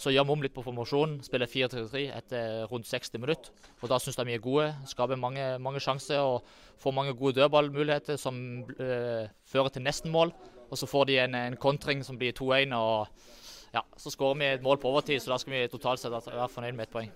så 0.00 0.14
gjør 0.14 0.24
vi 0.24 0.34
om 0.34 0.46
litt 0.46 0.54
på 0.56 0.64
formasjonen. 0.64 1.18
Spiller 1.26 1.50
4-3-3 1.52 2.06
etter 2.16 2.64
rundt 2.72 2.88
60 2.88 3.20
minutter. 3.20 3.52
Og 3.82 3.92
da 3.92 4.00
syns 4.00 4.16
jeg 4.16 4.30
vi 4.30 4.38
er 4.38 4.44
gode. 4.44 4.70
Skaper 4.88 5.20
mange, 5.20 5.50
mange 5.60 5.84
sjanser 5.84 6.24
og 6.24 6.48
får 6.80 6.96
mange 6.96 7.16
gode 7.18 7.42
dødballmuligheter 7.42 8.16
som 8.16 8.40
øh, 8.64 9.28
fører 9.44 9.76
til 9.76 9.84
nesten 9.84 10.14
mål. 10.14 10.32
Og 10.70 10.80
så 10.80 10.88
får 10.88 11.10
de 11.12 11.20
en, 11.26 11.36
en 11.36 11.60
kontring 11.60 12.00
som 12.08 12.16
blir 12.16 12.32
2-1. 12.32 12.72
og 12.72 13.08
ja, 13.76 13.84
Så 14.00 14.16
skårer 14.16 14.40
vi 14.40 14.52
et 14.54 14.64
mål 14.64 14.80
på 14.80 14.88
overtid, 14.88 15.20
så 15.20 15.34
da 15.34 15.42
skal 15.44 15.58
vi 15.58 15.66
totalt 15.68 16.00
sett 16.00 16.14
være 16.16 16.54
fornøyd 16.56 16.72
med 16.72 16.88
ett 16.88 16.96
poeng. 16.96 17.12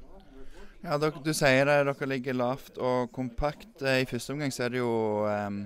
Ja, 0.82 0.96
dere, 0.98 1.20
Du 1.22 1.30
sier 1.30 1.68
det, 1.68 1.76
dere 1.86 2.08
ligger 2.10 2.34
lavt 2.34 2.78
og 2.82 3.12
kompakt. 3.14 3.84
Eh, 3.86 4.02
I 4.02 4.08
første 4.08 4.34
omgang 4.34 4.50
så 4.50 4.64
er 4.66 4.72
det 4.74 4.80
jo 4.80 4.94
um, 5.30 5.60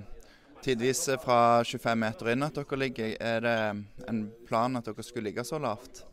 tidvis 0.61 1.07
fra 1.23 1.63
25 1.65 1.97
meter 2.03 2.29
inn 2.35 2.45
at 2.45 2.59
dere 2.59 2.79
ligger. 2.83 3.15
Er 3.17 3.41
det 3.41 3.55
en 4.11 4.21
plan 4.45 4.77
at 4.77 4.85
dere 4.85 5.05
skulle 5.05 5.31
ligge 5.31 5.45
så 5.47 5.57
lavt? 5.63 6.03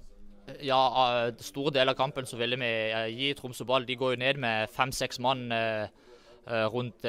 Ja, 0.64 0.80
store 1.40 1.72
deler 1.72 1.92
av 1.92 2.00
kampen 2.00 2.24
så 2.28 2.40
ville 2.40 2.56
vi 2.60 2.72
eh, 2.96 3.12
gi 3.12 3.30
Tromsø 3.36 3.68
ball. 3.68 3.84
De 3.84 3.98
går 4.00 4.16
jo 4.16 4.22
ned 4.24 4.40
med 4.40 4.72
fem-seks 4.72 5.20
mann 5.20 5.52
eh, 5.52 5.84
rundt, 6.72 7.04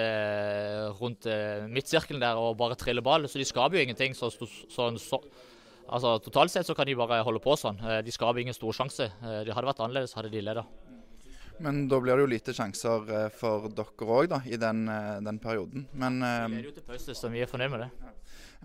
rundt 1.00 1.26
midtsirkelen 1.68 2.22
der 2.24 2.40
og 2.40 2.56
bare 2.60 2.76
triller 2.80 3.04
ball. 3.04 3.28
Så 3.28 3.40
de 3.40 3.48
skaper 3.48 3.80
jo 3.80 3.88
ingenting. 3.88 4.16
Så, 4.16 4.30
så, 4.32 4.48
så, 4.72 4.92
Altså 5.86 6.18
Totalt 6.24 6.52
sett 6.52 6.66
så 6.66 6.74
kan 6.74 6.88
de 6.88 6.96
bare 6.98 7.22
holde 7.26 7.42
på 7.44 7.54
sånn. 7.60 7.78
Eh, 7.84 8.02
de 8.06 8.14
skaper 8.14 8.42
ingen 8.42 8.58
stor 8.58 8.74
sjanse. 8.74 9.06
Eh, 9.06 9.42
det 9.46 9.54
hadde 9.54 9.70
vært 9.70 9.84
annerledes 9.86 10.16
hadde 10.18 10.32
de 10.34 10.42
leda. 10.42 10.66
Men 11.64 11.86
da 11.88 12.00
blir 12.04 12.18
det 12.18 12.26
jo 12.26 12.32
lite 12.34 12.56
sjanser 12.56 13.12
eh, 13.18 13.28
for 13.34 13.70
dere 13.72 14.10
òg, 14.18 14.28
da, 14.34 14.42
i 14.46 14.60
den, 14.60 14.86
den 15.26 15.40
perioden. 15.44 15.88
Men, 15.94 16.20
vi 16.22 16.58
leder 16.60 16.72
jo 16.72 16.76
til 16.80 16.88
pause, 16.90 17.16
så 17.16 17.32
vi 17.32 17.44
er 17.46 17.52
fornøyd 17.52 17.76
med 17.76 17.86
det. 17.86 17.92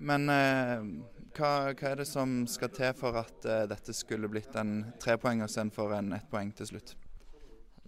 Men 0.00 0.26
hva, 0.30 1.50
hva, 1.74 1.90
er 1.90 2.00
det 2.00 2.08
som 2.08 2.42
skal 2.48 2.70
til 2.72 2.94
for 2.96 3.18
at 3.20 3.46
dette 3.68 3.92
skulle 3.92 4.30
blitt 4.32 4.54
en 4.56 4.78
trepoeng 5.02 5.44
istedenfor 5.44 5.92
en 5.98 6.14
ettpoeng 6.16 6.54
til 6.56 6.70
slutt? 6.70 6.94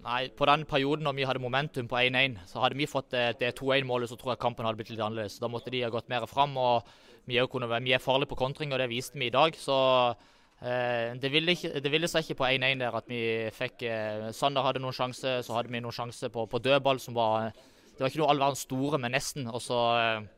Nei, 0.03 0.27
På 0.35 0.47
den 0.51 0.65
perioden 0.67 1.07
når 1.07 1.15
vi 1.15 1.25
hadde 1.29 1.43
momentum 1.43 1.87
på 1.91 1.99
1-1, 2.01 2.41
så 2.51 2.63
hadde 2.65 2.79
vi 2.79 2.91
fått 2.91 3.15
det 3.15 3.53
2-1-målet, 3.61 4.11
så 4.11 4.19
tror 4.19 4.35
jeg 4.35 4.43
kampen 4.43 4.67
hadde 4.67 4.81
blitt 4.81 4.91
litt 4.91 5.03
annerledes. 5.03 5.39
Da 5.39 5.51
måtte 5.51 5.71
de 5.71 5.85
ha 5.85 5.93
gått 5.95 6.11
mer 6.11 6.27
fram. 6.27 6.57
og 6.59 6.89
Vi 7.31 7.39
er, 7.39 7.47
vi 7.47 7.95
er 7.95 8.03
farlige 8.03 8.33
på 8.33 8.41
kontring, 8.41 8.73
og 8.73 8.83
det 8.83 8.91
viste 8.91 9.19
vi 9.19 9.31
i 9.31 9.35
dag. 9.35 9.55
så 9.55 9.79
eh, 10.11 10.31
det, 10.63 11.31
ville 11.33 11.57
ikke, 11.57 11.73
det, 11.83 11.91
ville 11.91 12.09
seg 12.11 12.23
ikke 12.23 12.39
på 12.39 12.49
1-1 12.53 12.83
der 12.85 12.95
at 12.95 13.09
vi 13.11 13.23
fikk 13.55 13.83
eh, 13.89 14.29
Sander 14.37 14.63
hadde 14.63 14.83
noen 14.83 14.95
sjanse, 14.95 15.41
så 15.43 15.57
hadde 15.57 15.73
vi 15.73 15.81
noen 15.83 15.97
sjanse 15.97 16.31
på, 16.31 16.47
på 16.47 16.61
dødball 16.63 17.01
som 17.03 17.17
var 17.19 17.51
Det 17.51 17.99
var 17.99 18.13
ikke 18.13 18.23
noe 18.23 18.31
all 18.31 18.43
verdens 18.45 18.63
store, 18.69 19.01
men 19.03 19.17
nesten. 19.17 19.49
og 19.51 19.63
så 19.63 19.81
eh, 19.99 20.29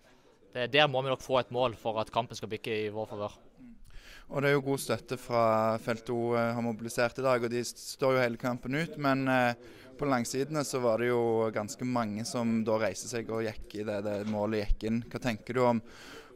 det, 0.55 0.71
Der 0.73 0.89
må 0.89 1.03
vi 1.03 1.13
nok 1.13 1.25
få 1.25 1.43
et 1.43 1.53
mål 1.53 1.77
for 1.77 2.01
at 2.01 2.13
kampen 2.15 2.39
skal 2.39 2.49
bikke 2.49 2.73
i 2.87 2.93
vår 2.95 3.11
favør. 3.11 3.37
Og 4.33 4.41
det 4.41 4.49
er 4.49 4.57
jo 4.57 4.65
god 4.65 4.81
støtte 4.81 5.19
fra 5.21 5.45
felt 5.85 6.09
O 6.15 6.33
eh, 6.39 6.53
har 6.57 6.65
mobilisert 6.65 7.19
i 7.21 7.25
dag, 7.27 7.45
og 7.45 7.53
de 7.53 7.61
står 7.65 8.17
jo 8.17 8.23
hele 8.23 8.41
kampen 8.41 8.77
ut. 8.81 8.97
Men 8.97 9.29
eh, 9.29 9.53
på 9.99 10.09
langsidene 10.09 10.65
så 10.67 10.81
var 10.83 11.03
det 11.03 11.11
jo 11.11 11.51
ganske 11.55 11.87
mange 11.87 12.25
som 12.27 12.63
da 12.67 12.79
reiste 12.81 13.11
seg 13.11 13.29
og 13.31 13.45
gikk 13.45 13.77
i 13.81 13.87
det, 13.87 14.01
det 14.07 14.17
målet 14.33 14.65
gikk 14.65 14.89
inn. 14.89 15.03
Hva 15.11 15.21
tenker 15.23 15.59
du 15.59 15.65
om, 15.69 15.83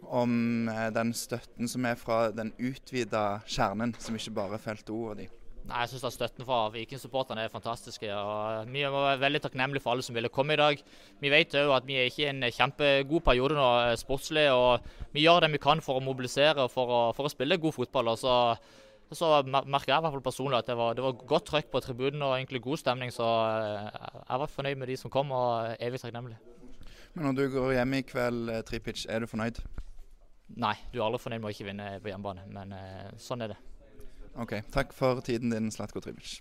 om 0.02 0.68
eh, 0.68 0.88
den 0.94 1.12
støtten 1.16 1.68
som 1.68 1.84
er 1.88 1.98
fra 2.00 2.28
den 2.30 2.52
utvida 2.58 3.40
kjernen, 3.46 3.94
som 3.98 4.16
ikke 4.16 4.36
bare 4.36 4.60
felt 4.62 4.90
O 4.90 5.08
og 5.10 5.18
de? 5.20 5.28
Nei, 5.68 5.82
Jeg 5.84 6.00
syns 6.00 6.14
støtten 6.16 6.46
fra 6.48 6.62
Viking-supporterne 6.72 7.42
er 7.44 7.52
fantastisk. 7.52 8.02
og 8.08 8.70
Vi 8.72 8.82
er 8.86 9.20
veldig 9.20 9.40
takknemlige 9.44 9.82
for 9.84 9.92
alle 9.92 10.02
som 10.02 10.14
ville 10.16 10.30
komme 10.32 10.54
i 10.54 10.60
dag. 10.60 10.80
Vi 11.20 11.28
vet 11.28 11.56
òg 11.60 11.74
at 11.76 11.86
vi 11.86 11.98
er 11.98 12.08
ikke 12.08 12.24
i 12.24 12.30
en 12.30 12.40
kjempegod 12.48 13.24
periode 13.24 13.54
nå 13.58 13.68
eh, 13.84 13.96
sportslig. 14.00 14.48
og 14.50 14.80
Vi 15.12 15.26
gjør 15.26 15.44
det 15.44 15.52
vi 15.52 15.60
kan 15.60 15.82
for 15.84 16.00
å 16.00 16.04
mobilisere 16.04 16.64
og 16.64 16.72
for 16.72 16.88
å, 16.88 17.00
for 17.12 17.28
å 17.28 17.32
spille 17.32 17.60
god 17.60 17.76
fotball. 17.76 18.08
og 18.14 18.18
så, 18.18 18.56
så 19.12 19.42
merker 19.44 19.92
jeg 19.92 19.98
i 19.98 20.06
hvert 20.06 20.16
fall 20.16 20.24
personlig 20.24 20.58
at 20.62 20.70
det 20.72 20.76
var, 20.78 20.94
det 20.96 21.04
var 21.04 21.12
godt 21.34 21.50
trøkk 21.52 21.68
på 21.70 21.82
tribunen 21.84 22.22
og 22.22 22.38
egentlig 22.38 22.62
god 22.64 22.80
stemning. 22.80 23.12
Så 23.12 23.26
eh, 23.26 23.90
jeg 24.24 24.44
var 24.44 24.54
fornøyd 24.54 24.80
med 24.80 24.88
de 24.88 24.96
som 24.96 25.12
kom, 25.12 25.34
og 25.36 25.76
evig 25.80 26.00
takknemlig. 26.00 26.38
Men 27.12 27.28
når 27.28 27.36
du 27.36 27.44
går 27.52 27.76
hjem 27.76 27.98
i 27.98 28.02
kveld, 28.08 28.56
Tripic, 28.64 29.04
er 29.08 29.20
du 29.20 29.28
fornøyd? 29.28 29.60
Nei, 30.56 30.74
du 30.92 30.98
er 30.98 31.04
aldri 31.04 31.20
fornøyd 31.20 31.42
med 31.42 31.50
å 31.50 31.52
ikke 31.52 31.66
vinne 31.68 31.88
på 32.00 32.08
hjemmebane, 32.08 32.46
men 32.48 32.72
sånn 33.20 33.44
er 33.44 33.52
det. 33.52 33.58
Ok, 34.40 34.54
Takk 34.72 34.94
for 34.96 35.20
tiden 35.26 35.52
din, 35.52 35.68
Slatko 35.74 36.00
Tribic. 36.00 36.38